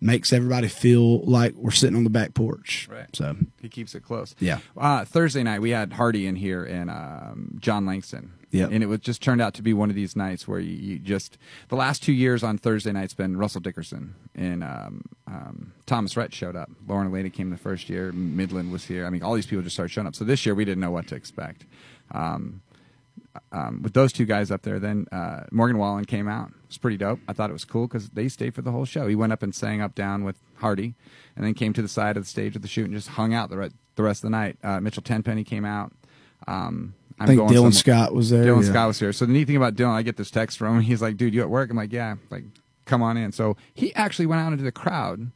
makes 0.00 0.32
everybody 0.32 0.68
feel 0.68 1.20
like 1.24 1.54
we're 1.54 1.70
sitting 1.70 1.96
on 1.96 2.04
the 2.04 2.10
back 2.10 2.34
porch. 2.34 2.88
Right. 2.90 3.08
So 3.14 3.36
He 3.60 3.68
keeps 3.68 3.94
it 3.94 4.02
close. 4.04 4.34
Yeah. 4.38 4.60
Uh, 4.76 5.04
Thursday 5.04 5.42
night 5.42 5.60
we 5.60 5.70
had 5.70 5.94
Hardy 5.94 6.26
in 6.26 6.36
here 6.36 6.64
and 6.64 6.90
um, 6.90 7.56
Jon 7.58 7.86
Langston. 7.86 8.32
Yep. 8.50 8.70
And 8.72 8.82
it 8.82 8.86
was 8.86 9.00
just 9.00 9.22
turned 9.22 9.42
out 9.42 9.52
to 9.54 9.62
be 9.62 9.74
one 9.74 9.90
of 9.90 9.96
these 9.96 10.16
nights 10.16 10.48
where 10.48 10.58
you, 10.58 10.74
you 10.74 10.98
just 10.98 11.36
the 11.68 11.76
last 11.76 12.02
two 12.02 12.12
years 12.12 12.42
on 12.42 12.56
Thursday 12.56 12.92
nights 12.92 13.12
been 13.12 13.36
Russell 13.36 13.60
Dickerson 13.60 14.14
and 14.34 14.64
um, 14.64 15.02
um, 15.26 15.72
Thomas 15.84 16.16
Rhett 16.16 16.32
showed 16.32 16.56
up. 16.56 16.70
Lauren 16.86 17.12
Lady 17.12 17.28
came 17.28 17.50
the 17.50 17.58
first 17.58 17.90
year. 17.90 18.10
Midland 18.12 18.72
was 18.72 18.86
here. 18.86 19.04
I 19.06 19.10
mean, 19.10 19.22
all 19.22 19.34
these 19.34 19.46
people 19.46 19.62
just 19.62 19.76
started 19.76 19.92
showing 19.92 20.06
up. 20.06 20.14
So 20.14 20.24
this 20.24 20.46
year 20.46 20.54
we 20.54 20.64
didn't 20.64 20.80
know 20.80 20.90
what 20.90 21.08
to 21.08 21.14
expect. 21.14 21.66
Um, 22.10 22.62
um, 23.52 23.82
with 23.82 23.92
those 23.94 24.12
two 24.12 24.24
guys 24.24 24.50
up 24.50 24.62
there, 24.62 24.78
then 24.78 25.06
uh, 25.12 25.44
Morgan 25.52 25.78
Wallen 25.78 26.04
came 26.04 26.28
out. 26.28 26.48
It 26.48 26.68
was 26.68 26.78
pretty 26.78 26.96
dope. 26.96 27.20
I 27.28 27.32
thought 27.32 27.50
it 27.50 27.52
was 27.52 27.64
cool 27.64 27.86
because 27.86 28.10
they 28.10 28.28
stayed 28.28 28.54
for 28.54 28.62
the 28.62 28.72
whole 28.72 28.84
show. 28.84 29.06
He 29.06 29.14
went 29.14 29.32
up 29.32 29.42
and 29.42 29.54
sang 29.54 29.80
up 29.80 29.94
down 29.94 30.24
with 30.24 30.36
Hardy, 30.56 30.94
and 31.36 31.44
then 31.44 31.54
came 31.54 31.72
to 31.72 31.82
the 31.82 31.88
side 31.88 32.16
of 32.16 32.24
the 32.24 32.28
stage 32.28 32.54
with 32.54 32.62
the 32.62 32.68
shoot 32.68 32.86
and 32.86 32.94
just 32.94 33.08
hung 33.08 33.34
out 33.34 33.50
the, 33.50 33.56
re- 33.56 33.70
the 33.96 34.02
rest 34.02 34.18
of 34.24 34.30
the 34.30 34.36
night. 34.36 34.56
Uh, 34.62 34.80
Mitchell 34.80 35.02
Tenpenny 35.02 35.44
came 35.44 35.64
out. 35.64 35.92
Um, 36.46 36.94
I'm 37.20 37.24
I 37.24 37.26
think 37.26 37.38
going 37.38 37.50
Dylan 37.52 37.62
some- 37.64 37.72
Scott 37.72 38.14
was 38.14 38.30
there. 38.30 38.44
Dylan 38.44 38.62
yeah. 38.64 38.70
Scott 38.70 38.88
was 38.88 38.98
here. 39.00 39.12
So 39.12 39.26
the 39.26 39.32
neat 39.32 39.46
thing 39.46 39.56
about 39.56 39.74
Dylan, 39.74 39.90
I 39.94 40.02
get 40.02 40.16
this 40.16 40.30
text 40.30 40.58
from 40.58 40.76
him. 40.76 40.82
He's 40.82 41.02
like, 41.02 41.16
"Dude, 41.16 41.34
you 41.34 41.40
at 41.42 41.50
work?" 41.50 41.70
I'm 41.70 41.76
like, 41.76 41.92
"Yeah." 41.92 42.16
Like, 42.30 42.44
come 42.84 43.02
on 43.02 43.16
in. 43.16 43.32
So 43.32 43.56
he 43.74 43.94
actually 43.94 44.26
went 44.26 44.40
out 44.40 44.52
into 44.52 44.64
the 44.64 44.72
crowd 44.72 45.30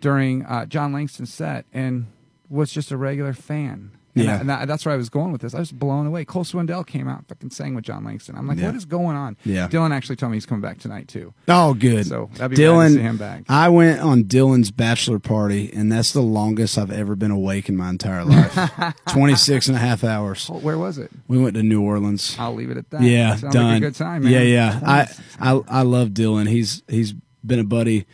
during 0.00 0.44
uh, 0.44 0.66
Jon 0.66 0.92
Langston's 0.92 1.32
set 1.32 1.66
and 1.72 2.06
was 2.48 2.72
just 2.72 2.90
a 2.90 2.96
regular 2.96 3.32
fan. 3.32 3.92
And, 4.18 4.24
Yeah. 4.28 4.40
And 4.40 4.48
that- 4.48 4.68
that's 4.68 4.84
where 4.84 4.94
I 4.94 4.96
was 4.98 5.08
going 5.08 5.32
with 5.32 5.40
this. 5.40 5.54
I 5.54 5.58
was 5.58 5.72
blown 5.72 6.06
away. 6.06 6.24
Cole 6.24 6.44
Swindell 6.44 6.86
came 6.86 7.08
out, 7.08 7.24
fucking 7.28 7.50
sang 7.50 7.74
with 7.74 7.84
Jon 7.84 8.04
Langston. 8.04 8.36
I'm 8.36 8.46
like, 8.46 8.58
Yeah. 8.58 8.66
what 8.66 8.74
is 8.76 8.84
going 8.84 9.16
on? 9.16 9.36
Yeah. 9.44 9.68
Dylan 9.68 9.92
actually 9.92 10.16
told 10.16 10.32
me 10.32 10.36
he's 10.36 10.46
coming 10.46 10.62
back 10.62 10.78
tonight 10.78 11.08
too. 11.08 11.32
Oh, 11.48 11.74
good. 11.74 12.06
So 12.06 12.30
that'd 12.34 12.56
be 12.56 12.62
Dylan. 12.62 12.94
to 12.94 13.00
him 13.02 13.16
back. 13.16 13.44
I 13.48 13.68
went 13.68 14.00
on 14.00 14.24
Dylan's 14.24 14.70
bachelor 14.70 15.18
party, 15.18 15.72
and 15.72 15.90
that's 15.90 16.12
the 16.12 16.22
longest 16.22 16.76
I've 16.78 16.90
ever 16.90 17.14
been 17.16 17.30
awake 17.30 17.68
in 17.68 17.76
my 17.76 17.90
entire 17.90 18.24
life 18.24 18.94
26 19.08 19.68
and 19.68 19.76
a 19.76 19.80
half 19.80 20.04
hours. 20.04 20.48
Oh, 20.52 20.58
where 20.58 20.78
was 20.78 20.98
it? 20.98 21.10
We 21.28 21.38
went 21.38 21.54
to 21.54 21.62
New 21.62 21.82
Orleans. 21.82 22.36
I'll 22.38 22.54
leave 22.54 22.70
it 22.70 22.76
at 22.76 22.90
that. 22.90 23.02
Yeah, 23.02 23.36
Sounds 23.36 23.54
done. 23.54 23.64
like 23.66 23.76
a 23.78 23.80
good 23.86 23.94
time, 23.94 24.24
man. 24.24 24.32
Yeah, 24.32 24.42
yeah. 24.42 24.80
I, 24.84 25.08
I 25.40 25.60
I 25.68 25.82
love 25.82 26.10
Dylan. 26.10 26.48
He's 26.48 26.82
he's 26.88 27.14
been 27.44 27.58
a 27.60 27.64
buddy 27.64 28.06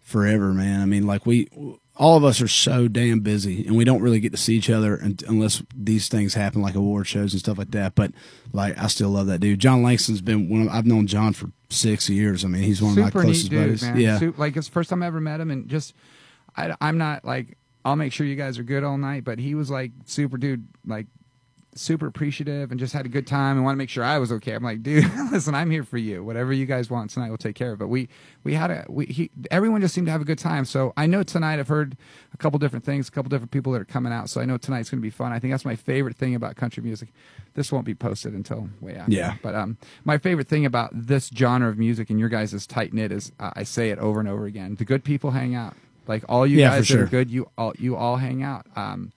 forever, 0.00 0.52
man. 0.52 0.80
I 0.80 0.84
mean, 0.84 1.06
like 1.06 1.26
we 1.26 1.48
all 1.96 2.16
of 2.16 2.24
us 2.24 2.40
are 2.40 2.48
so 2.48 2.88
damn 2.88 3.20
busy, 3.20 3.66
and 3.66 3.76
we 3.76 3.84
don't 3.84 4.00
really 4.00 4.20
get 4.20 4.32
to 4.32 4.38
see 4.38 4.56
each 4.56 4.70
other 4.70 4.94
unless 5.26 5.62
these 5.74 6.08
things 6.08 6.34
happen, 6.34 6.62
like 6.62 6.74
award 6.74 7.06
shows 7.06 7.32
and 7.32 7.40
stuff 7.40 7.58
like 7.58 7.70
that. 7.72 7.94
But 7.94 8.12
like, 8.52 8.78
I 8.78 8.86
still 8.86 9.10
love 9.10 9.26
that 9.26 9.40
dude. 9.40 9.58
Jon 9.58 9.82
Langston's 9.82 10.22
been 10.22 10.48
one. 10.48 10.62
Of, 10.62 10.68
I've 10.68 10.86
known 10.86 11.06
John 11.06 11.32
for 11.34 11.50
six 11.68 12.08
years. 12.08 12.44
I 12.44 12.48
mean, 12.48 12.62
he's 12.62 12.80
one 12.80 12.92
of 12.92 13.04
my 13.04 13.10
closest 13.10 13.44
neat 13.44 13.50
dude, 13.50 13.60
buddies. 13.60 13.82
man. 13.82 14.00
Yeah, 14.00 14.18
Su- 14.18 14.34
like 14.38 14.56
it's 14.56 14.68
the 14.68 14.72
first 14.72 14.88
time 14.90 15.02
I 15.02 15.06
ever 15.06 15.20
met 15.20 15.40
him, 15.40 15.50
and 15.50 15.68
just 15.68 15.94
I, 16.56 16.74
I'm 16.80 16.96
not 16.96 17.24
like 17.24 17.58
I'll 17.84 17.96
make 17.96 18.12
sure 18.12 18.26
you 18.26 18.36
guys 18.36 18.58
are 18.58 18.62
good 18.62 18.84
all 18.84 18.96
night, 18.96 19.24
but 19.24 19.38
he 19.38 19.54
was 19.54 19.70
like 19.70 19.92
super 20.06 20.38
dude, 20.38 20.66
like 20.86 21.06
super 21.74 22.06
appreciative 22.06 22.70
and 22.70 22.78
just 22.78 22.92
had 22.92 23.06
a 23.06 23.08
good 23.08 23.26
time 23.26 23.56
and 23.56 23.64
want 23.64 23.74
to 23.74 23.78
make 23.78 23.88
sure 23.88 24.04
I 24.04 24.18
was 24.18 24.30
okay. 24.32 24.52
I'm 24.52 24.62
like, 24.62 24.82
dude, 24.82 25.04
listen, 25.32 25.54
I'm 25.54 25.70
here 25.70 25.84
for 25.84 25.96
you. 25.96 26.22
Whatever 26.22 26.52
you 26.52 26.66
guys 26.66 26.90
want 26.90 27.10
tonight, 27.10 27.28
we'll 27.28 27.38
take 27.38 27.56
care 27.56 27.72
of. 27.72 27.78
it. 27.78 27.84
But 27.84 27.88
we 27.88 28.08
we 28.44 28.54
had 28.54 28.70
a 28.70 28.84
we 28.88 29.06
he 29.06 29.30
everyone 29.50 29.80
just 29.80 29.94
seemed 29.94 30.06
to 30.06 30.10
have 30.10 30.20
a 30.20 30.24
good 30.26 30.38
time. 30.38 30.64
So 30.64 30.92
I 30.96 31.06
know 31.06 31.22
tonight 31.22 31.58
I've 31.58 31.68
heard 31.68 31.96
a 32.34 32.36
couple 32.36 32.58
different 32.58 32.84
things, 32.84 33.08
a 33.08 33.10
couple 33.10 33.30
different 33.30 33.50
people 33.52 33.72
that 33.72 33.80
are 33.82 33.86
coming 33.86 34.12
out. 34.12 34.28
So 34.28 34.40
I 34.40 34.44
know 34.44 34.58
tonight's 34.58 34.90
going 34.90 35.00
to 35.00 35.02
be 35.02 35.10
fun. 35.10 35.32
I 35.32 35.38
think 35.38 35.52
that's 35.52 35.64
my 35.64 35.76
favorite 35.76 36.16
thing 36.16 36.34
about 36.34 36.56
country 36.56 36.82
music. 36.82 37.08
This 37.54 37.72
won't 37.72 37.86
be 37.86 37.94
posted 37.94 38.34
until 38.34 38.68
way 38.80 38.94
after. 38.96 39.12
Yeah. 39.12 39.36
But 39.42 39.54
um, 39.54 39.76
my 40.04 40.18
favorite 40.18 40.48
thing 40.48 40.66
about 40.66 40.90
this 40.94 41.30
genre 41.34 41.68
of 41.68 41.78
music 41.78 42.10
and 42.10 42.18
your 42.20 42.28
guys 42.28 42.52
is 42.54 42.66
tight 42.66 42.92
knit 42.92 43.12
is 43.12 43.32
uh, 43.40 43.50
I 43.56 43.62
say 43.62 43.90
it 43.90 43.98
over 43.98 44.20
and 44.20 44.28
over 44.28 44.46
again. 44.46 44.74
The 44.76 44.84
good 44.84 45.04
people 45.04 45.30
hang 45.30 45.54
out. 45.54 45.74
Like 46.06 46.24
all 46.28 46.46
you 46.46 46.58
Yeah, 46.58 46.70
guys 46.70 46.78
that 46.80 46.84
sure. 46.94 47.02
are 47.04 47.06
good, 47.06 47.30
you 47.30 47.48
all 47.56 47.72
you 47.78 47.94
all 47.96 48.16
hang 48.16 48.42
out. 48.42 48.66
Um, 48.74 49.12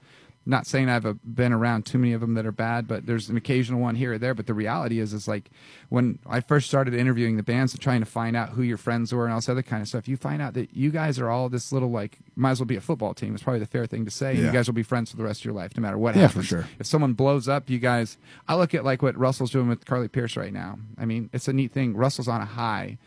not 0.48 0.68
saying 0.68 0.90
I've 0.90 1.06
uh, 1.08 1.14
been 1.24 1.52
around 1.52 1.86
too 1.88 1.98
many 1.98 2.14
of 2.14 2.22
them 2.22 2.36
that 2.36 2.46
are 2.46 2.52
bad, 2.52 2.88
but 2.88 3.06
there's 3.08 3.30
an 3.30 3.38
occasional 3.38 3.80
one 3.80 3.96
here 3.96 4.14
or 4.14 4.18
there. 4.20 4.34
But 4.36 4.46
the 4.46 4.54
reality 4.54 5.00
is, 5.00 5.12
is 5.12 5.28
like 5.28 5.50
when 5.90 6.20
I 6.28 6.40
first 6.40 6.68
started 6.68 6.94
interviewing 6.94 7.36
the 7.38 7.42
bands 7.44 7.74
and 7.74 7.82
trying 7.82 8.02
to 8.02 8.06
find 8.06 8.36
out 8.36 8.50
who 8.50 8.62
your 8.62 8.78
friends 8.78 9.12
were 9.12 9.24
and 9.26 9.34
all 9.34 9.40
this 9.40 9.50
other 9.50 9.64
kind 9.64 9.82
of 9.82 9.88
stuff, 9.88 10.08
you 10.08 10.18
find 10.18 10.42
out 10.42 10.54
that 10.54 10.76
you 10.76 10.92
guys 10.92 11.20
are 11.20 11.30
all 11.30 11.50
this 11.50 11.72
little 11.72 11.90
like 11.90 12.20
might 12.36 12.52
as 12.52 12.60
well 12.60 12.68
be 12.68 12.76
a 12.76 12.82
football 12.82 13.14
team. 13.16 13.34
It's 13.34 13.44
probably 13.44 13.60
the 13.60 13.66
fair 13.66 13.88
thing 13.88 14.06
to 14.06 14.12
say. 14.12 14.32
And 14.32 14.40
Yeah. 14.40 14.46
you 14.46 14.52
guys 14.52 14.68
will 14.68 14.76
be 14.76 14.84
friends 14.84 15.10
for 15.12 15.18
the 15.18 15.24
rest 15.24 15.42
of 15.42 15.46
your 15.46 15.54
life, 15.56 15.72
no 15.76 15.82
matter 15.82 15.98
what 15.98 16.16
Yeah, 16.16 16.28
for 16.28 16.34
happens. 16.34 16.46
sure. 16.48 16.66
If 16.80 16.86
someone 16.86 17.14
blows 17.14 17.48
up, 17.48 17.70
you 17.70 17.80
guys. 17.80 18.18
I 18.48 18.56
look 18.56 18.76
at 18.76 18.86
like 18.86 19.02
what 19.02 19.18
Russell's 19.18 19.50
doing 19.52 19.68
with 19.68 19.86
Carly 19.86 20.08
Pearce 20.08 20.38
right 20.38 20.54
now. 20.54 20.78
I 20.98 21.06
mean, 21.06 21.30
it's 21.34 21.48
a 21.48 21.54
neat 21.54 21.72
thing. 21.72 21.96
Russell's 21.96 22.28
on 22.28 22.42
a 22.42 22.46
high. 22.46 22.98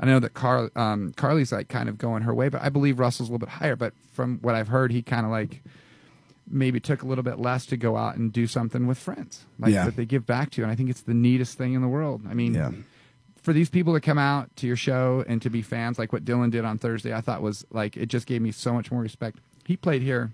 I 0.00 0.06
know 0.06 0.18
that 0.20 0.32
Car- 0.34 0.70
um, 0.76 1.12
Carly's 1.16 1.52
like 1.52 1.68
kind 1.68 1.88
of 1.88 1.98
going 1.98 2.22
her 2.22 2.32
way, 2.34 2.48
but 2.48 2.62
I 2.62 2.68
believe 2.70 2.98
Russell's 2.98 3.28
a 3.28 3.32
little 3.32 3.46
bit 3.46 3.54
higher. 3.54 3.76
But 3.76 3.92
from 4.12 4.38
what 4.40 4.54
I've 4.54 4.68
heard, 4.68 4.92
he 4.92 5.02
kind 5.02 5.24
of 5.26 5.30
like 5.32 5.62
maybe 6.48 6.78
took 6.80 7.02
a 7.02 7.06
little 7.06 7.24
bit 7.24 7.38
less 7.38 7.66
to 7.66 7.76
go 7.76 7.96
out 7.96 8.16
and 8.16 8.32
do 8.32 8.46
something 8.46 8.86
with 8.86 8.98
friends 8.98 9.44
like 9.58 9.72
Yeah. 9.72 9.84
that 9.86 9.96
they 9.96 10.04
give 10.06 10.26
back 10.26 10.50
to. 10.52 10.62
And 10.62 10.70
I 10.70 10.74
think 10.76 10.90
it's 10.90 11.00
the 11.02 11.14
neatest 11.14 11.58
thing 11.58 11.74
in 11.74 11.82
the 11.82 11.88
world. 11.88 12.22
I 12.28 12.34
mean, 12.34 12.54
Yeah. 12.54 12.70
for 13.42 13.52
these 13.52 13.68
people 13.68 13.94
to 13.94 14.00
come 14.00 14.18
out 14.18 14.54
to 14.56 14.66
your 14.66 14.76
show 14.76 15.24
and 15.26 15.42
to 15.42 15.50
be 15.50 15.62
fans 15.62 15.98
like 15.98 16.12
what 16.12 16.24
Dylan 16.24 16.50
did 16.50 16.64
on 16.64 16.78
Thursday, 16.78 17.12
I 17.14 17.20
thought 17.20 17.42
was 17.42 17.64
like 17.70 17.96
it 17.96 18.06
just 18.06 18.26
gave 18.26 18.42
me 18.42 18.52
so 18.52 18.72
much 18.72 18.90
more 18.92 19.00
respect. 19.00 19.38
He 19.64 19.76
played 19.76 20.02
here. 20.02 20.30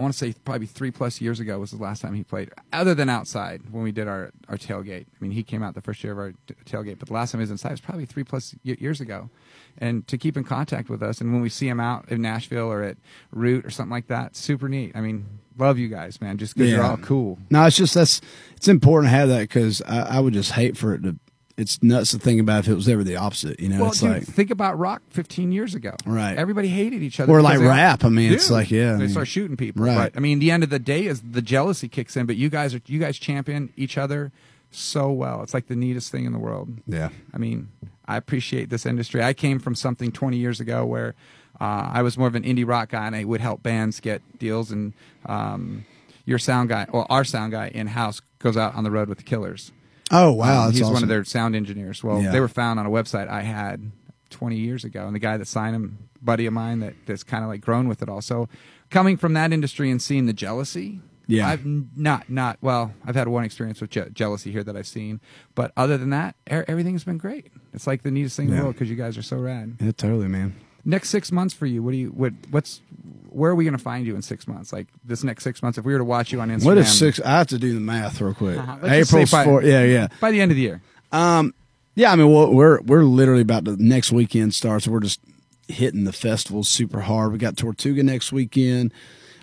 I 0.00 0.02
want 0.02 0.14
to 0.14 0.18
say 0.18 0.34
probably 0.46 0.66
three 0.66 0.90
plus 0.90 1.20
years 1.20 1.40
ago 1.40 1.58
was 1.58 1.72
the 1.72 1.76
last 1.76 2.00
time 2.00 2.14
he 2.14 2.24
played, 2.24 2.50
other 2.72 2.94
than 2.94 3.10
outside 3.10 3.60
when 3.70 3.82
we 3.82 3.92
did 3.92 4.08
our, 4.08 4.32
our 4.48 4.56
tailgate. 4.56 5.02
I 5.02 5.16
mean, 5.20 5.30
he 5.30 5.42
came 5.42 5.62
out 5.62 5.74
the 5.74 5.82
first 5.82 6.02
year 6.02 6.14
of 6.14 6.18
our 6.18 6.32
t- 6.46 6.54
tailgate, 6.64 6.98
but 6.98 7.08
the 7.08 7.12
last 7.12 7.32
time 7.32 7.40
he 7.40 7.42
was 7.42 7.50
inside 7.50 7.72
was 7.72 7.82
probably 7.82 8.06
three 8.06 8.24
plus 8.24 8.54
y- 8.64 8.78
years 8.80 9.02
ago. 9.02 9.28
And 9.76 10.06
to 10.08 10.16
keep 10.16 10.38
in 10.38 10.44
contact 10.44 10.88
with 10.88 11.02
us, 11.02 11.20
and 11.20 11.34
when 11.34 11.42
we 11.42 11.50
see 11.50 11.68
him 11.68 11.80
out 11.80 12.08
in 12.10 12.22
Nashville 12.22 12.72
or 12.72 12.82
at 12.82 12.96
Root 13.30 13.66
or 13.66 13.70
something 13.70 13.90
like 13.90 14.06
that, 14.06 14.36
super 14.36 14.70
neat. 14.70 14.92
I 14.94 15.02
mean, 15.02 15.26
love 15.58 15.76
you 15.76 15.88
guys, 15.88 16.18
man. 16.18 16.38
Just 16.38 16.56
because 16.56 16.70
you're 16.70 16.82
all 16.82 16.96
cool. 16.96 17.38
No, 17.50 17.62
it's 17.66 17.76
just 17.76 17.92
that's 17.92 18.22
it's 18.56 18.68
important 18.68 19.10
to 19.12 19.16
have 19.16 19.28
that 19.28 19.40
because 19.42 19.82
I, 19.82 20.16
I 20.16 20.20
would 20.20 20.32
just 20.32 20.52
hate 20.52 20.78
for 20.78 20.94
it 20.94 21.02
to 21.02 21.16
it's 21.60 21.82
nuts 21.82 22.10
to 22.12 22.18
think 22.18 22.40
about 22.40 22.60
if 22.60 22.68
it 22.68 22.74
was 22.74 22.88
ever 22.88 23.04
the 23.04 23.16
opposite. 23.16 23.60
You 23.60 23.68
know, 23.68 23.80
Well, 23.80 23.90
it's 23.90 24.00
dude, 24.00 24.10
like 24.10 24.22
think 24.24 24.50
about 24.50 24.78
rock 24.78 25.02
15 25.10 25.52
years 25.52 25.74
ago. 25.74 25.94
Right. 26.06 26.36
Everybody 26.36 26.68
hated 26.68 27.02
each 27.02 27.20
other. 27.20 27.32
Or 27.32 27.42
like 27.42 27.58
they- 27.58 27.66
rap. 27.66 28.04
I 28.04 28.08
mean, 28.08 28.32
it's 28.32 28.50
like, 28.50 28.70
yeah, 28.70 28.90
I 28.90 28.92
they 28.94 28.98
mean- 29.00 29.08
start 29.10 29.28
shooting 29.28 29.56
people. 29.56 29.84
Right. 29.84 30.12
But 30.12 30.16
I 30.16 30.20
mean, 30.20 30.38
the 30.38 30.50
end 30.50 30.62
of 30.62 30.70
the 30.70 30.78
day 30.78 31.06
is 31.06 31.20
the 31.20 31.42
jealousy 31.42 31.88
kicks 31.88 32.16
in. 32.16 32.26
But 32.26 32.36
you 32.36 32.48
guys 32.48 32.74
are 32.74 32.80
you 32.86 32.98
guys 32.98 33.18
champion 33.18 33.72
each 33.76 33.98
other 33.98 34.32
so 34.70 35.10
well. 35.10 35.42
It's 35.42 35.52
like 35.54 35.66
the 35.68 35.76
neatest 35.76 36.10
thing 36.12 36.24
in 36.24 36.32
the 36.32 36.38
world. 36.38 36.68
yeah, 36.86 37.10
I 37.34 37.38
mean, 37.38 37.68
I 38.06 38.16
appreciate 38.16 38.70
this 38.70 38.86
industry. 38.86 39.22
I 39.22 39.32
came 39.32 39.58
from 39.58 39.74
something 39.74 40.12
20 40.12 40.36
years 40.36 40.60
ago 40.60 40.86
where 40.86 41.14
uh, 41.60 41.90
I 41.92 42.02
was 42.02 42.16
more 42.16 42.28
of 42.28 42.34
an 42.34 42.44
indie 42.44 42.66
rock 42.66 42.90
guy 42.90 43.06
and 43.06 43.14
I 43.14 43.24
would 43.24 43.40
help 43.40 43.62
bands 43.62 44.00
get 44.00 44.22
deals. 44.38 44.70
And 44.70 44.92
um, 45.26 45.84
your 46.24 46.38
sound 46.38 46.68
guy, 46.68 46.86
well, 46.92 47.06
our 47.10 47.24
sound 47.24 47.52
guy 47.52 47.68
in 47.68 47.88
house 47.88 48.22
goes 48.38 48.56
out 48.56 48.74
on 48.74 48.84
the 48.84 48.90
road 48.90 49.08
with 49.08 49.18
the 49.18 49.24
Killers. 49.24 49.72
Oh 50.10 50.32
wow, 50.32 50.66
Um, 50.66 50.72
he's 50.72 50.82
awesome. 50.82 50.94
one 50.94 51.02
of 51.02 51.08
their 51.08 51.24
sound 51.24 51.54
engineers. 51.54 52.02
Well, 52.02 52.22
Yeah. 52.22 52.30
they 52.32 52.40
were 52.40 52.48
found 52.48 52.80
on 52.80 52.86
a 52.86 52.90
website 52.90 53.28
I 53.28 53.42
had 53.42 53.92
20 54.30 54.56
years 54.56 54.84
ago, 54.84 55.06
and 55.06 55.14
the 55.14 55.18
guy 55.20 55.36
that 55.36 55.46
signed 55.46 55.74
him, 55.76 55.98
buddy 56.22 56.46
of 56.46 56.52
mine, 56.52 56.80
that 56.80 56.94
that's 57.06 57.22
kind 57.22 57.44
of 57.44 57.48
like 57.50 57.60
grown 57.60 57.88
with 57.88 58.02
it. 58.02 58.08
Also, 58.08 58.48
coming 58.90 59.16
from 59.16 59.32
that 59.34 59.52
industry 59.52 59.90
and 59.90 60.00
seeing 60.02 60.26
the 60.26 60.32
jealousy. 60.32 61.00
Yeah. 61.26 61.46
I've 61.48 61.64
not 61.64 62.28
not 62.28 62.58
well. 62.60 62.92
I've 63.06 63.14
had 63.14 63.28
one 63.28 63.44
experience 63.44 63.80
with 63.80 63.90
je- 63.90 64.10
jealousy 64.12 64.50
here 64.50 64.64
that 64.64 64.76
I've 64.76 64.88
seen, 64.88 65.20
but 65.54 65.70
other 65.76 65.96
than 65.96 66.10
that, 66.10 66.34
er- 66.50 66.64
everything's 66.66 67.04
been 67.04 67.18
great. 67.18 67.52
It's 67.72 67.86
like 67.86 68.02
the 68.02 68.10
neatest 68.10 68.36
thing 68.36 68.48
in 68.48 68.56
the 68.56 68.62
world 68.62 68.74
because 68.74 68.90
you 68.90 68.96
guys 68.96 69.16
are 69.16 69.22
so 69.22 69.36
rad. 69.38 69.76
Yeah, 69.80 69.92
totally, 69.92 70.26
man. 70.26 70.54
Next 70.84 71.10
six 71.10 71.30
months 71.30 71.52
for 71.54 71.66
you, 71.66 71.82
what 71.82 71.90
do 71.92 71.96
you 71.98 72.08
what 72.08 72.32
what's 72.50 72.80
where 73.28 73.50
are 73.50 73.54
we 73.54 73.64
going 73.64 73.76
to 73.76 73.82
find 73.82 74.06
you 74.06 74.14
in 74.16 74.22
six 74.22 74.48
months? 74.48 74.72
Like 74.72 74.86
this 75.04 75.22
next 75.22 75.44
six 75.44 75.62
months, 75.62 75.78
if 75.78 75.84
we 75.84 75.92
were 75.92 75.98
to 75.98 76.04
watch 76.04 76.32
you 76.32 76.40
on 76.40 76.48
Instagram, 76.50 76.64
What 76.64 76.78
is 76.78 76.98
six? 76.98 77.20
I 77.20 77.30
have 77.38 77.46
to 77.48 77.58
do 77.58 77.74
the 77.74 77.80
math 77.80 78.20
real 78.20 78.34
quick. 78.34 78.58
Uh-huh. 78.58 78.76
Let's 78.82 78.96
just 78.98 79.10
say 79.10 79.16
April's 79.18 79.30
by- 79.30 79.44
four. 79.44 79.62
Yeah, 79.62 79.84
yeah. 79.84 80.08
by 80.20 80.30
the 80.30 80.40
end 80.40 80.50
of 80.50 80.56
the 80.56 80.62
year? 80.62 80.82
Um, 81.12 81.54
yeah. 81.94 82.12
I 82.12 82.16
mean, 82.16 82.32
we're 82.32 82.48
we're, 82.48 82.80
we're 82.80 83.02
literally 83.04 83.42
about 83.42 83.64
to 83.66 83.82
next 83.82 84.10
weekend 84.10 84.54
starts. 84.54 84.88
We're 84.88 85.00
just 85.00 85.20
hitting 85.68 86.04
the 86.04 86.12
festivals 86.12 86.68
super 86.68 87.00
hard. 87.02 87.32
We 87.32 87.38
got 87.38 87.56
Tortuga 87.56 88.02
next 88.02 88.32
weekend. 88.32 88.92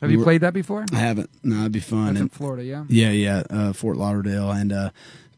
Have 0.02 0.12
you 0.12 0.18
We're- 0.18 0.26
played 0.26 0.42
that 0.42 0.54
before? 0.54 0.86
I 0.92 0.98
haven't. 0.98 1.30
No, 1.44 1.62
it'd 1.62 1.72
be 1.72 1.80
fun. 1.80 2.16
That's 2.16 2.20
in 2.22 2.30
Florida, 2.30 2.64
yeah. 2.64 2.84
yeah, 2.90 3.10
yeah, 3.12 3.44
uh, 3.50 3.74
Fort 3.74 3.98
Lauderdale, 3.98 4.52
and 4.52 4.72
uh, 4.72 4.90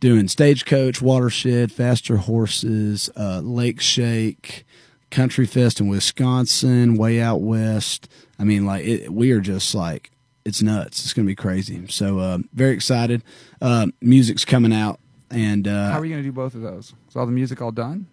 doing 0.01 0.27
Stagecoach, 0.27 1.01
Watershed, 1.01 1.71
Faster 1.71 2.17
Horses, 2.17 3.09
uh, 3.15 3.39
Lake 3.39 3.79
Shake, 3.79 4.65
Country 5.11 5.45
Fest 5.45 5.79
in 5.79 5.87
Wisconsin, 5.87 6.95
way 6.95 7.19
out 7.19 7.41
west. 7.41 8.09
I 8.37 8.43
mean, 8.43 8.65
like 8.65 8.85
it, 8.85 9.13
we 9.13 9.31
are 9.31 9.41
just 9.41 9.73
like 9.75 10.11
it's 10.45 10.61
nuts. 10.61 11.03
It's 11.03 11.13
gonna 11.13 11.25
be 11.27 11.35
crazy. 11.35 11.85
So 11.87 12.19
uh, 12.19 12.39
very 12.53 12.73
excited. 12.73 13.23
Uh, 13.61 13.87
music's 14.01 14.45
coming 14.45 14.73
out, 14.73 14.99
and 15.29 15.67
uh, 15.67 15.91
How 15.91 15.99
are 15.99 16.05
you 16.05 16.13
going 16.13 16.23
to 16.23 16.27
do 16.27 16.33
both 16.33 16.55
of 16.55 16.61
those? 16.61 16.93
Is 17.09 17.15
all 17.15 17.25
the 17.25 17.31
music 17.31 17.61
all 17.61 17.71
done? 17.71 18.07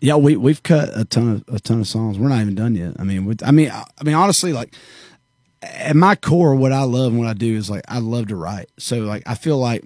yeah, 0.00 0.16
we 0.16 0.36
we've 0.36 0.62
cut 0.62 0.90
a 0.94 1.04
ton 1.04 1.30
of 1.48 1.54
a 1.54 1.60
ton 1.60 1.80
of 1.80 1.86
songs. 1.86 2.18
We're 2.18 2.28
not 2.28 2.40
even 2.40 2.54
done 2.56 2.74
yet. 2.74 2.94
I 2.98 3.04
mean, 3.04 3.24
we, 3.24 3.36
I 3.44 3.52
mean, 3.52 3.70
I, 3.70 3.84
I 4.00 4.04
mean, 4.04 4.14
honestly, 4.14 4.52
like 4.52 4.74
at 5.62 5.94
my 5.94 6.16
core, 6.16 6.54
what 6.56 6.72
I 6.72 6.82
love 6.82 7.12
and 7.12 7.20
what 7.20 7.28
I 7.28 7.34
do 7.34 7.56
is 7.56 7.70
like 7.70 7.84
I 7.88 7.98
love 8.00 8.28
to 8.28 8.36
write. 8.36 8.68
So 8.78 8.98
like 9.00 9.22
I 9.26 9.34
feel 9.36 9.58
like 9.58 9.84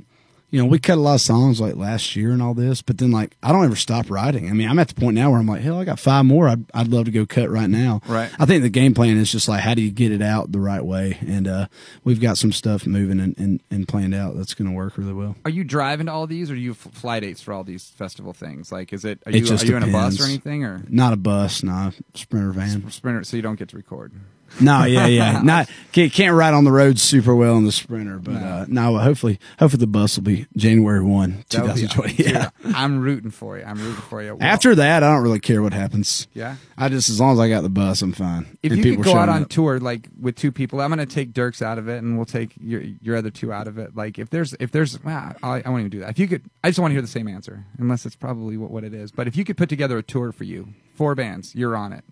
you 0.50 0.60
know 0.60 0.66
we 0.66 0.78
cut 0.78 0.96
a 0.96 1.00
lot 1.00 1.14
of 1.16 1.20
songs 1.20 1.60
like 1.60 1.76
last 1.76 2.14
year 2.16 2.30
and 2.30 2.40
all 2.40 2.54
this, 2.54 2.80
but 2.82 2.98
then 2.98 3.10
like 3.10 3.36
I 3.42 3.52
don't 3.52 3.64
ever 3.64 3.76
stop 3.76 4.10
writing. 4.10 4.48
I 4.48 4.52
mean, 4.52 4.68
I'm 4.68 4.78
at 4.78 4.88
the 4.88 4.94
point 4.94 5.14
now 5.16 5.30
where 5.30 5.40
I'm 5.40 5.46
like, 5.46 5.60
hell, 5.62 5.78
I 5.78 5.84
got 5.84 5.98
five 5.98 6.24
more. 6.24 6.48
I'd 6.48 6.64
I'd 6.72 6.88
love 6.88 7.06
to 7.06 7.10
go 7.10 7.26
cut 7.26 7.50
right 7.50 7.68
now. 7.68 8.00
Right. 8.06 8.30
I 8.38 8.46
think 8.46 8.62
the 8.62 8.68
game 8.70 8.94
plan 8.94 9.16
is 9.16 9.30
just 9.32 9.48
like 9.48 9.60
how 9.60 9.74
do 9.74 9.82
you 9.82 9.90
get 9.90 10.12
it 10.12 10.22
out 10.22 10.52
the 10.52 10.60
right 10.60 10.84
way, 10.84 11.18
and 11.26 11.48
uh, 11.48 11.66
we've 12.04 12.20
got 12.20 12.38
some 12.38 12.52
stuff 12.52 12.86
moving 12.86 13.18
and 13.20 13.36
and, 13.38 13.60
and 13.70 13.88
planned 13.88 14.14
out 14.14 14.36
that's 14.36 14.54
going 14.54 14.70
to 14.70 14.74
work 14.76 14.96
really 14.96 15.12
well. 15.12 15.36
Are 15.44 15.50
you 15.50 15.64
driving 15.64 16.06
to 16.06 16.12
all 16.12 16.26
these, 16.26 16.50
or 16.50 16.54
do 16.54 16.60
you 16.60 16.74
fly 16.74 17.20
dates 17.20 17.42
for 17.42 17.52
all 17.52 17.64
these 17.64 17.88
festival 17.90 18.32
things? 18.32 18.70
Like, 18.70 18.92
is 18.92 19.04
it 19.04 19.20
are 19.26 19.30
It 19.32 19.36
you 19.36 19.44
just 19.44 19.64
are 19.64 19.66
you 19.66 19.76
in 19.76 19.82
a 19.82 19.92
bus 19.92 20.20
or 20.20 20.24
anything, 20.24 20.64
or 20.64 20.82
Not 20.88 21.12
a 21.12 21.16
bus, 21.16 21.62
nah, 21.62 21.90
sprinter 22.14 22.52
van. 22.52 22.88
sprinter? 22.90 23.24
So 23.24 23.36
you 23.36 23.42
don't 23.42 23.58
get 23.58 23.68
to 23.70 23.76
record. 23.76 24.12
No, 24.60 24.84
yeah, 24.84 25.06
yeah. 25.06 25.40
Not 25.44 25.68
can't, 25.92 26.12
can't 26.12 26.34
ride 26.34 26.54
on 26.54 26.64
the 26.64 26.72
road 26.72 26.98
super 26.98 27.34
well 27.34 27.56
in 27.56 27.64
the 27.64 27.72
sprinter, 27.72 28.18
but 28.18 28.34
uh, 28.34 28.64
no. 28.68 28.96
Hopefully, 28.98 29.38
hopefully 29.58 29.80
the 29.80 29.86
bus 29.86 30.16
will 30.16 30.24
be 30.24 30.46
January 30.56 31.02
one, 31.02 31.44
two 31.48 31.58
thousand 31.58 31.88
twenty. 31.90 32.24
Yeah. 32.24 32.50
I'm 32.64 33.00
rooting 33.00 33.30
for 33.30 33.58
you. 33.58 33.64
I'm 33.64 33.78
rooting 33.78 33.94
for 34.02 34.22
you. 34.22 34.34
Well, 34.34 34.46
After 34.48 34.74
that, 34.74 35.02
I 35.02 35.12
don't 35.12 35.22
really 35.22 35.40
care 35.40 35.62
what 35.62 35.72
happens. 35.72 36.26
yeah. 36.34 36.56
I 36.78 36.88
just 36.88 37.08
as 37.08 37.20
long 37.20 37.32
as 37.32 37.40
I 37.40 37.48
got 37.48 37.62
the 37.62 37.68
bus, 37.68 38.02
I'm 38.02 38.12
fine. 38.12 38.58
If 38.62 38.72
And 38.72 38.84
you 38.84 38.96
could 38.96 39.04
go 39.04 39.14
out 39.16 39.28
on 39.28 39.42
up. 39.42 39.48
tour 39.48 39.78
like 39.80 40.08
with 40.20 40.36
two 40.36 40.52
people, 40.52 40.80
I'm 40.80 40.88
going 40.94 41.06
to 41.06 41.12
take 41.14 41.32
Dierks 41.32 41.60
out 41.62 41.78
of 41.78 41.88
it, 41.88 42.02
and 42.02 42.16
we'll 42.16 42.26
take 42.26 42.52
your 42.60 42.82
your 43.00 43.16
other 43.16 43.30
two 43.30 43.52
out 43.52 43.68
of 43.68 43.78
it. 43.78 43.96
Like 43.96 44.18
if 44.18 44.30
there's 44.30 44.54
if 44.60 44.70
there's, 44.72 45.02
well, 45.02 45.34
I, 45.42 45.62
I 45.64 45.68
won't 45.68 45.80
even 45.80 45.90
do 45.90 46.00
that. 46.00 46.10
If 46.10 46.18
you 46.18 46.28
could, 46.28 46.42
I 46.64 46.68
just 46.68 46.78
want 46.78 46.90
to 46.92 46.94
hear 46.94 47.02
the 47.02 47.08
same 47.08 47.28
answer, 47.28 47.64
unless 47.78 48.06
it's 48.06 48.16
probably 48.16 48.56
what, 48.56 48.70
what 48.70 48.84
it 48.84 48.94
is. 48.94 49.10
But 49.12 49.26
if 49.26 49.36
you 49.36 49.44
could 49.44 49.56
put 49.56 49.68
together 49.68 49.98
a 49.98 50.02
tour 50.02 50.32
for 50.32 50.44
you, 50.44 50.68
four 50.94 51.14
bands, 51.14 51.54
you're 51.54 51.76
on 51.76 51.92
it. 51.92 52.04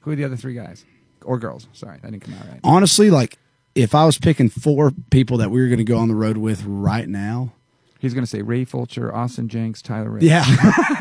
Who 0.00 0.12
are 0.12 0.16
the 0.16 0.24
other 0.24 0.36
three 0.36 0.54
guys 0.54 0.84
or 1.24 1.38
girls? 1.38 1.68
Sorry, 1.72 1.98
that 2.02 2.10
didn't 2.10 2.24
come 2.24 2.34
out 2.34 2.46
right. 2.48 2.60
honestly, 2.64 3.10
like 3.10 3.38
if 3.74 3.94
I 3.94 4.04
was 4.04 4.18
picking 4.18 4.48
four 4.48 4.92
people 5.10 5.38
that 5.38 5.50
we 5.50 5.60
were 5.60 5.68
going 5.68 5.78
to 5.78 5.84
go 5.84 5.98
on 5.98 6.08
the 6.08 6.14
road 6.14 6.36
with 6.36 6.64
right 6.64 7.08
now, 7.08 7.52
He's 8.00 8.14
going 8.14 8.22
to 8.22 8.30
say 8.30 8.42
Ray 8.42 8.64
Fulcher, 8.64 9.12
Austin 9.12 9.48
Jenckes, 9.48 9.82
Tyler 9.82 10.18
yeah, 10.20 10.44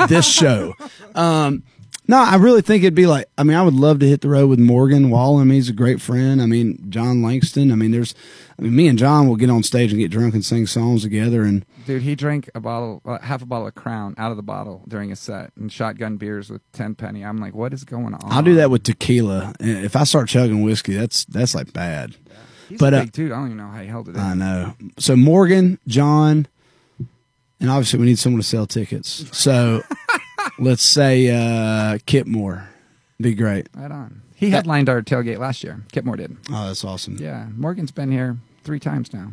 this 0.09 0.27
show. 0.27 0.73
Um, 1.13 1.63
no, 2.07 2.17
I 2.17 2.35
really 2.35 2.61
think 2.61 2.83
it'd 2.83 2.95
be 2.95 3.07
like. 3.07 3.29
I 3.37 3.43
mean, 3.43 3.57
I 3.57 3.63
would 3.63 3.73
love 3.73 3.99
to 3.99 4.07
hit 4.07 4.21
the 4.21 4.29
road 4.29 4.49
with 4.49 4.59
Morgan 4.59 5.09
Wallen. 5.09 5.41
I 5.41 5.45
mean, 5.45 5.55
he's 5.55 5.69
a 5.69 5.73
great 5.73 6.01
friend. 6.01 6.41
I 6.41 6.45
mean, 6.45 6.89
Jon 6.89 7.21
Langston. 7.21 7.71
I 7.71 7.75
mean, 7.75 7.91
there's. 7.91 8.15
I 8.57 8.61
mean, 8.61 8.75
me 8.75 8.87
and 8.87 8.97
John 8.97 9.27
will 9.27 9.35
get 9.35 9.49
on 9.49 9.63
stage 9.63 9.91
and 9.91 9.99
get 9.99 10.09
drunk 10.09 10.33
and 10.33 10.43
sing 10.43 10.67
songs 10.67 11.03
together, 11.03 11.43
and 11.43 11.65
Dude, 11.87 12.01
he 12.01 12.15
drank 12.15 12.49
a 12.53 12.59
bottle, 12.59 13.01
uh, 13.05 13.19
half 13.19 13.41
a 13.41 13.45
bottle 13.45 13.67
of 13.67 13.75
Crown 13.75 14.13
out 14.17 14.31
of 14.31 14.35
the 14.35 14.43
bottle 14.43 14.83
during 14.89 15.09
a 15.11 15.15
set, 15.15 15.51
and 15.55 15.71
shotgun 15.71 16.17
beers 16.17 16.49
with 16.49 16.61
Tenpenny. 16.73 17.23
I'm 17.23 17.37
like, 17.37 17.55
what 17.55 17.73
is 17.73 17.85
going 17.85 18.13
on? 18.13 18.19
I'll 18.25 18.43
do 18.43 18.55
that 18.55 18.69
with 18.69 18.83
tequila. 18.83 19.53
If 19.61 19.95
I 19.95 20.03
start 20.03 20.27
chugging 20.27 20.63
whiskey, 20.63 20.95
that's 20.95 21.23
that's 21.25 21.55
like 21.55 21.71
bad. 21.71 22.15
He's 22.67 22.79
but, 22.79 22.93
a 22.93 22.97
uh, 22.97 23.05
dude. 23.05 23.31
I 23.31 23.35
don't 23.35 23.45
even 23.45 23.57
know 23.57 23.69
how 23.69 23.81
he 23.81 23.87
held 23.87 24.09
it 24.09 24.15
in. 24.15 24.21
I 24.21 24.33
know. 24.33 24.75
So 24.99 25.15
Morgan, 25.15 25.79
John, 25.87 26.47
and 27.61 27.69
obviously 27.69 27.99
we 27.99 28.05
need 28.05 28.19
someone 28.19 28.41
to 28.41 28.47
sell 28.47 28.67
tickets. 28.67 29.25
So 29.31 29.81
let's 30.59 30.83
say 30.83 31.29
uh, 31.29 31.97
Kip 32.05 32.27
Moore. 32.27 32.69
Be 33.19 33.33
great. 33.33 33.67
Right 33.75 33.91
on. 33.91 34.21
He 34.35 34.51
headlined 34.51 34.87
our 34.87 35.01
tailgate 35.01 35.39
last 35.39 35.63
year. 35.63 35.83
Kip 35.91 36.05
Moore 36.05 36.17
did. 36.17 36.37
Oh, 36.51 36.67
that's 36.67 36.83
awesome. 36.85 37.17
Yeah, 37.19 37.47
Morgan's 37.55 37.91
been 37.91 38.11
here 38.11 38.37
three 38.63 38.79
times 38.79 39.11
now. 39.11 39.31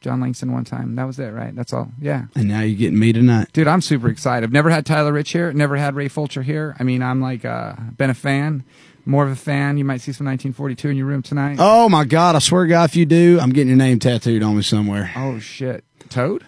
Jon 0.00 0.20
Langston 0.20 0.52
one 0.52 0.64
time. 0.64 0.96
That 0.96 1.04
was 1.04 1.18
it, 1.18 1.28
right? 1.32 1.54
That's 1.54 1.72
all. 1.72 1.90
Yeah. 1.98 2.24
And 2.34 2.48
now 2.48 2.60
you're 2.60 2.76
getting 2.76 2.98
me 2.98 3.12
tonight. 3.12 3.48
Dude, 3.54 3.66
I'm 3.68 3.80
super 3.80 4.08
excited. 4.08 4.44
I've 4.44 4.52
never 4.52 4.68
had 4.68 4.84
Tyler 4.84 5.12
Rich 5.12 5.30
here. 5.30 5.50
Never 5.52 5.76
had 5.76 5.94
Ray 5.94 6.08
Fulcher 6.08 6.42
here. 6.42 6.76
I 6.78 6.82
mean, 6.82 7.02
I'm 7.02 7.22
like, 7.22 7.44
uh, 7.44 7.74
been 7.96 8.10
a 8.10 8.14
fan, 8.14 8.64
more 9.06 9.24
of 9.24 9.30
a 9.30 9.36
fan. 9.36 9.78
You 9.78 9.84
might 9.84 10.02
see 10.02 10.12
some 10.12 10.26
1942 10.26 10.88
in 10.90 10.96
your 10.98 11.06
room 11.06 11.22
tonight. 11.22 11.56
Oh 11.58 11.88
my 11.88 12.04
God! 12.04 12.36
I 12.36 12.40
swear 12.40 12.64
to 12.64 12.68
God, 12.68 12.90
if 12.90 12.96
you 12.96 13.06
do, 13.06 13.38
I'm 13.40 13.50
getting 13.50 13.68
your 13.68 13.78
name 13.78 13.98
tattooed 13.98 14.42
on 14.42 14.56
me 14.56 14.62
somewhere. 14.62 15.10
Oh, 15.16 15.38
shit. 15.38 15.84
Toad? 16.10 16.44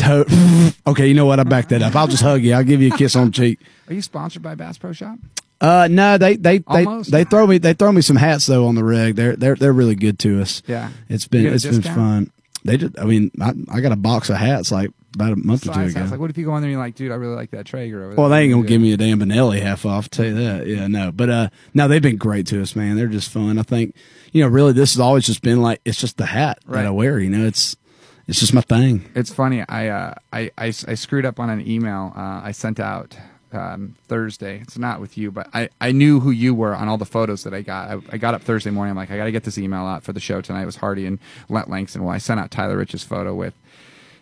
To- 0.00 0.72
okay, 0.86 1.06
you 1.08 1.14
know 1.14 1.26
what? 1.26 1.40
I 1.40 1.44
back 1.44 1.68
that 1.68 1.82
up. 1.82 1.94
I'll 1.96 2.06
just 2.08 2.22
hug 2.22 2.42
you. 2.42 2.54
I'll 2.54 2.64
give 2.64 2.80
you 2.82 2.92
a 2.92 2.96
kiss 2.96 3.16
on 3.16 3.26
the 3.26 3.32
cheek. 3.32 3.58
Are 3.88 3.94
you 3.94 4.02
sponsored 4.02 4.42
by 4.42 4.54
Bass 4.54 4.78
Pro 4.78 4.92
Shop? 4.92 5.18
Uh, 5.60 5.88
no, 5.90 6.16
they 6.16 6.36
they 6.36 6.58
they, 6.58 6.84
Almost. 6.84 7.10
they 7.10 7.24
throw 7.24 7.46
me 7.46 7.58
they 7.58 7.74
throw 7.74 7.92
me 7.92 8.00
some 8.00 8.16
hats 8.16 8.46
though 8.46 8.66
on 8.66 8.74
the 8.76 8.84
reg. 8.84 9.14
They're 9.16 9.36
they're 9.36 9.56
they're 9.56 9.72
really 9.74 9.94
good 9.94 10.18
to 10.20 10.40
us. 10.40 10.62
Yeah. 10.66 10.90
It's 11.10 11.28
been 11.28 11.42
You 11.42 11.46
get 11.48 11.52
a 11.52 11.54
it's 11.56 11.64
been 11.66 11.74
discount? 11.76 11.96
fun. 11.96 12.30
They 12.64 12.76
just 12.78 12.98
I 12.98 13.04
mean 13.04 13.30
I, 13.40 13.52
I 13.70 13.80
got 13.80 13.92
a 13.92 13.96
box 13.96 14.30
of 14.30 14.36
hats 14.36 14.72
like 14.72 14.90
about 15.14 15.32
a 15.32 15.36
month 15.36 15.68
or 15.68 15.74
two 15.74 15.80
ago. 15.80 16.00
house. 16.00 16.10
Like, 16.12 16.20
what 16.20 16.30
if 16.30 16.38
you 16.38 16.46
go 16.46 16.56
in 16.56 16.62
there 16.62 16.68
and 16.68 16.72
you're 16.72 16.80
like, 16.80 16.94
dude, 16.94 17.10
I 17.12 17.16
really 17.16 17.34
like 17.34 17.50
that 17.50 17.66
Traeger 17.66 17.98
over 18.04 18.14
there. 18.14 18.16
Well, 18.16 18.30
they 18.30 18.42
ain't 18.44 18.54
gonna 18.54 18.66
give 18.66 18.80
me 18.80 18.92
a 18.94 18.96
damn 18.96 19.20
Benelli 19.20 19.60
half 19.60 19.84
off. 19.84 20.04
I'll 20.04 20.08
tell 20.08 20.24
you 20.24 20.34
that. 20.36 20.66
Yeah, 20.66 20.86
no, 20.86 21.12
but 21.12 21.28
uh, 21.28 21.48
no, 21.74 21.88
they've 21.88 22.00
been 22.00 22.16
great 22.16 22.46
to 22.48 22.62
us, 22.62 22.74
man. 22.74 22.96
They're 22.96 23.08
just 23.08 23.28
fun. 23.30 23.58
I 23.58 23.62
think, 23.62 23.94
you 24.32 24.42
know, 24.42 24.48
really, 24.48 24.72
this 24.72 24.94
has 24.94 25.00
always 25.00 25.26
just 25.26 25.42
been 25.42 25.60
like 25.60 25.80
it's 25.84 26.00
just 26.00 26.16
the 26.16 26.26
hat 26.26 26.60
that 26.68 26.86
I 26.86 26.90
wear. 26.90 27.18
You 27.18 27.28
know, 27.28 27.44
it's 27.44 27.76
it's 28.30 28.38
just 28.38 28.54
my 28.54 28.60
thing. 28.60 29.04
It's 29.16 29.32
funny. 29.32 29.64
I, 29.68 29.88
uh, 29.88 30.14
I, 30.32 30.52
I, 30.56 30.66
I 30.66 30.94
screwed 30.94 31.26
up 31.26 31.40
on 31.40 31.50
an 31.50 31.66
email 31.68 32.12
uh, 32.14 32.40
I 32.44 32.52
sent 32.52 32.78
out 32.78 33.16
um, 33.52 33.96
Thursday. 34.06 34.60
It's 34.60 34.78
not 34.78 35.00
with 35.00 35.18
you, 35.18 35.32
but 35.32 35.48
I, 35.52 35.68
I 35.80 35.90
knew 35.90 36.20
who 36.20 36.30
you 36.30 36.54
were 36.54 36.72
on 36.76 36.88
all 36.88 36.96
the 36.96 37.04
photos 37.04 37.42
that 37.42 37.52
I 37.52 37.62
got. 37.62 37.90
I, 37.90 37.98
I 38.12 38.18
got 38.18 38.34
up 38.34 38.42
Thursday 38.42 38.70
morning. 38.70 38.90
I'm 38.90 38.96
like, 38.96 39.10
I 39.10 39.16
got 39.16 39.24
to 39.24 39.32
get 39.32 39.42
this 39.42 39.58
email 39.58 39.80
out 39.80 40.04
for 40.04 40.12
the 40.12 40.20
show 40.20 40.40
tonight. 40.40 40.62
It 40.62 40.66
was 40.66 40.76
Hardy 40.76 41.06
and 41.06 41.18
Let 41.48 41.68
Langston. 41.68 42.04
Well, 42.04 42.14
I 42.14 42.18
sent 42.18 42.38
out 42.38 42.52
Tyler 42.52 42.76
Rich's 42.76 43.02
photo 43.02 43.34
with 43.34 43.54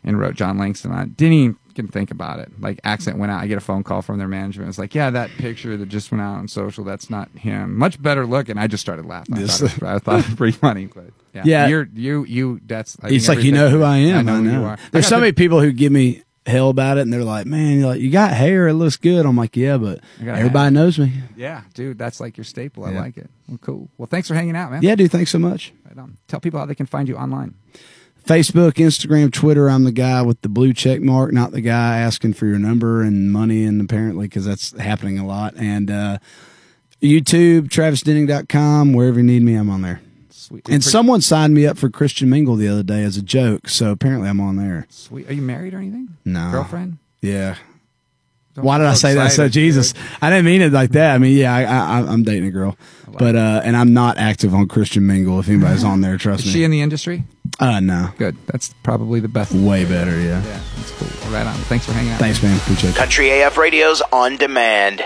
and 0.02 0.18
wrote 0.18 0.36
Jon 0.36 0.56
Langston 0.56 0.90
on. 0.90 1.10
Didn't 1.10 1.34
even 1.34 1.56
think 1.86 2.10
about 2.10 2.40
it. 2.40 2.50
Like, 2.60 2.80
accident 2.82 3.20
went 3.20 3.30
out. 3.30 3.40
I 3.42 3.46
get 3.46 3.58
a 3.58 3.60
phone 3.60 3.84
call 3.84 4.02
from 4.02 4.18
their 4.18 4.26
management. 4.26 4.68
It's 4.68 4.78
like, 4.78 4.94
yeah, 4.96 5.10
that 5.10 5.30
picture 5.38 5.76
that 5.76 5.88
just 5.88 6.10
went 6.10 6.22
out 6.22 6.38
on 6.38 6.48
social, 6.48 6.82
that's 6.82 7.08
not 7.10 7.28
him. 7.36 7.76
Much 7.78 8.02
better 8.02 8.26
looking. 8.26 8.58
I 8.58 8.66
just 8.66 8.80
started 8.80 9.06
laughing. 9.06 9.36
I, 9.36 9.40
Yes. 9.42 9.60
thought, 9.60 9.70
it 9.76 9.80
was, 9.80 9.82
I 9.84 9.98
thought 10.00 10.18
it 10.20 10.26
was 10.26 10.34
pretty 10.34 10.58
funny. 10.58 10.86
But 10.86 11.10
yeah, 11.34 11.42
Yeah. 11.44 11.66
you're, 11.68 11.88
you, 11.94 12.24
you, 12.24 12.60
that's, 12.66 12.96
I 13.00 13.10
it's 13.10 13.28
like 13.28 13.44
you 13.44 13.52
know 13.52 13.68
who 13.68 13.84
I 13.84 13.98
am. 13.98 14.18
I 14.18 14.22
know, 14.22 14.42
who 14.42 14.50
you 14.50 14.64
are. 14.64 14.78
I 14.92 15.00
so 15.02 15.14
the- 15.16 15.20
many 15.20 15.32
people 15.32 15.60
who 15.60 15.70
give 15.70 15.92
me 15.92 16.22
hell 16.46 16.70
about 16.70 16.96
it, 16.96 17.02
and 17.02 17.12
they're 17.12 17.22
like, 17.24 17.44
"Man, 17.44 17.78
you're 17.78 17.88
like 17.88 18.00
you 18.00 18.10
got 18.10 18.32
hair. 18.32 18.68
It 18.68 18.72
looks 18.72 18.96
good." 18.96 19.26
I'm 19.26 19.36
like, 19.36 19.54
"Yeah, 19.54 19.76
but 19.76 20.00
I 20.18 20.24
got 20.24 20.38
everybody 20.38 20.74
knows 20.74 20.98
me." 20.98 21.12
Yeah, 21.36 21.60
dude, 21.74 21.98
that's 21.98 22.20
like 22.20 22.38
your 22.38 22.44
staple. 22.44 22.86
I 22.86 22.92
Yeah. 22.92 23.00
like 23.02 23.18
it. 23.18 23.28
Well, 23.48 23.58
cool. 23.58 23.90
Well, 23.98 24.06
thanks 24.06 24.28
for 24.28 24.34
hanging 24.34 24.56
out, 24.56 24.70
man. 24.70 24.80
Yeah, 24.82 24.94
dude. 24.94 25.10
Thanks 25.10 25.30
so 25.30 25.38
much. 25.38 25.74
Right 25.86 25.98
on. 25.98 26.16
Tell 26.26 26.40
people 26.40 26.58
how 26.58 26.64
they 26.64 26.74
can 26.74 26.86
find 26.86 27.06
you 27.06 27.16
online. 27.18 27.52
Facebook, 28.28 28.74
Instagram, 28.74 29.32
Twitter. 29.32 29.70
I'm 29.70 29.84
the 29.84 29.92
guy 29.92 30.20
with 30.20 30.42
the 30.42 30.50
blue 30.50 30.74
check 30.74 31.00
mark, 31.00 31.32
not 31.32 31.52
the 31.52 31.62
guy 31.62 31.98
asking 31.98 32.34
for 32.34 32.44
your 32.44 32.58
number 32.58 33.00
and 33.00 33.32
money. 33.32 33.64
And 33.64 33.80
apparently, 33.80 34.28
because 34.28 34.44
that's 34.44 34.78
happening 34.78 35.18
a 35.18 35.26
lot. 35.26 35.54
And 35.56 35.90
uh, 35.90 36.18
YouTube, 37.00 37.68
TravisDenning.com, 37.68 38.92
wherever 38.92 39.18
you 39.18 39.24
need 39.24 39.42
me, 39.42 39.54
I'm 39.54 39.70
on 39.70 39.80
there. 39.80 40.02
Sweet. 40.28 40.68
And 40.68 40.82
Pre- 40.82 40.90
someone 40.90 41.22
signed 41.22 41.54
me 41.54 41.66
up 41.66 41.78
for 41.78 41.88
Christian 41.88 42.28
Mingle 42.28 42.56
the 42.56 42.68
other 42.68 42.82
day 42.82 43.02
as 43.02 43.16
a 43.16 43.22
joke. 43.22 43.66
So 43.70 43.92
apparently, 43.92 44.28
I'm 44.28 44.40
on 44.40 44.56
there. 44.56 44.86
Sweet. 44.90 45.30
Are 45.30 45.32
you 45.32 45.42
married 45.42 45.72
or 45.72 45.78
anything? 45.78 46.16
No. 46.26 46.50
Girlfriend? 46.50 46.98
Yeah. 47.22 47.56
Don't 48.58 48.64
Why 48.66 48.78
did 48.78 48.86
I 48.88 48.94
say 48.94 49.14
that? 49.14 49.32
So 49.32 49.48
Jesus, 49.48 49.92
dude. 49.92 50.02
I 50.20 50.30
didn't 50.30 50.44
mean 50.46 50.62
it 50.62 50.72
like 50.72 50.90
that. 50.90 51.14
I 51.14 51.18
mean, 51.18 51.36
yeah, 51.36 51.54
I, 51.54 51.62
I, 51.62 51.98
I'm 52.12 52.22
dating 52.24 52.46
a 52.48 52.50
girl, 52.50 52.76
but 53.18 53.36
uh, 53.36 53.62
and 53.64 53.76
I'm 53.76 53.92
not 53.92 54.18
active 54.18 54.52
on 54.54 54.66
Christian 54.68 55.06
Mingle. 55.06 55.38
If 55.40 55.48
anybody's 55.48 55.84
on 55.84 56.00
there, 56.00 56.16
trust 56.18 56.40
Is 56.40 56.46
me. 56.46 56.52
she 56.52 56.64
in 56.64 56.70
the 56.70 56.80
industry? 56.80 57.24
uh, 57.60 57.80
no, 57.80 58.10
Good. 58.18 58.36
That's 58.46 58.74
probably 58.82 59.20
the 59.20 59.28
best. 59.28 59.52
way 59.52 59.84
better. 59.84 60.18
Yeah. 60.20 60.42
Yeah, 60.44 60.60
that's 60.76 60.90
cool. 60.92 61.32
Right 61.32 61.46
on. 61.46 61.54
Thanks 61.54 61.86
for 61.86 61.92
hanging 61.92 62.12
out. 62.12 62.18
Thanks, 62.18 62.42
man. 62.42 62.56
Appreciate 62.58 62.90
it. 62.90 62.96
Country 62.96 63.40
AF 63.40 63.56
Radio's 63.56 64.02
on 64.12 64.36
demand. 64.36 65.04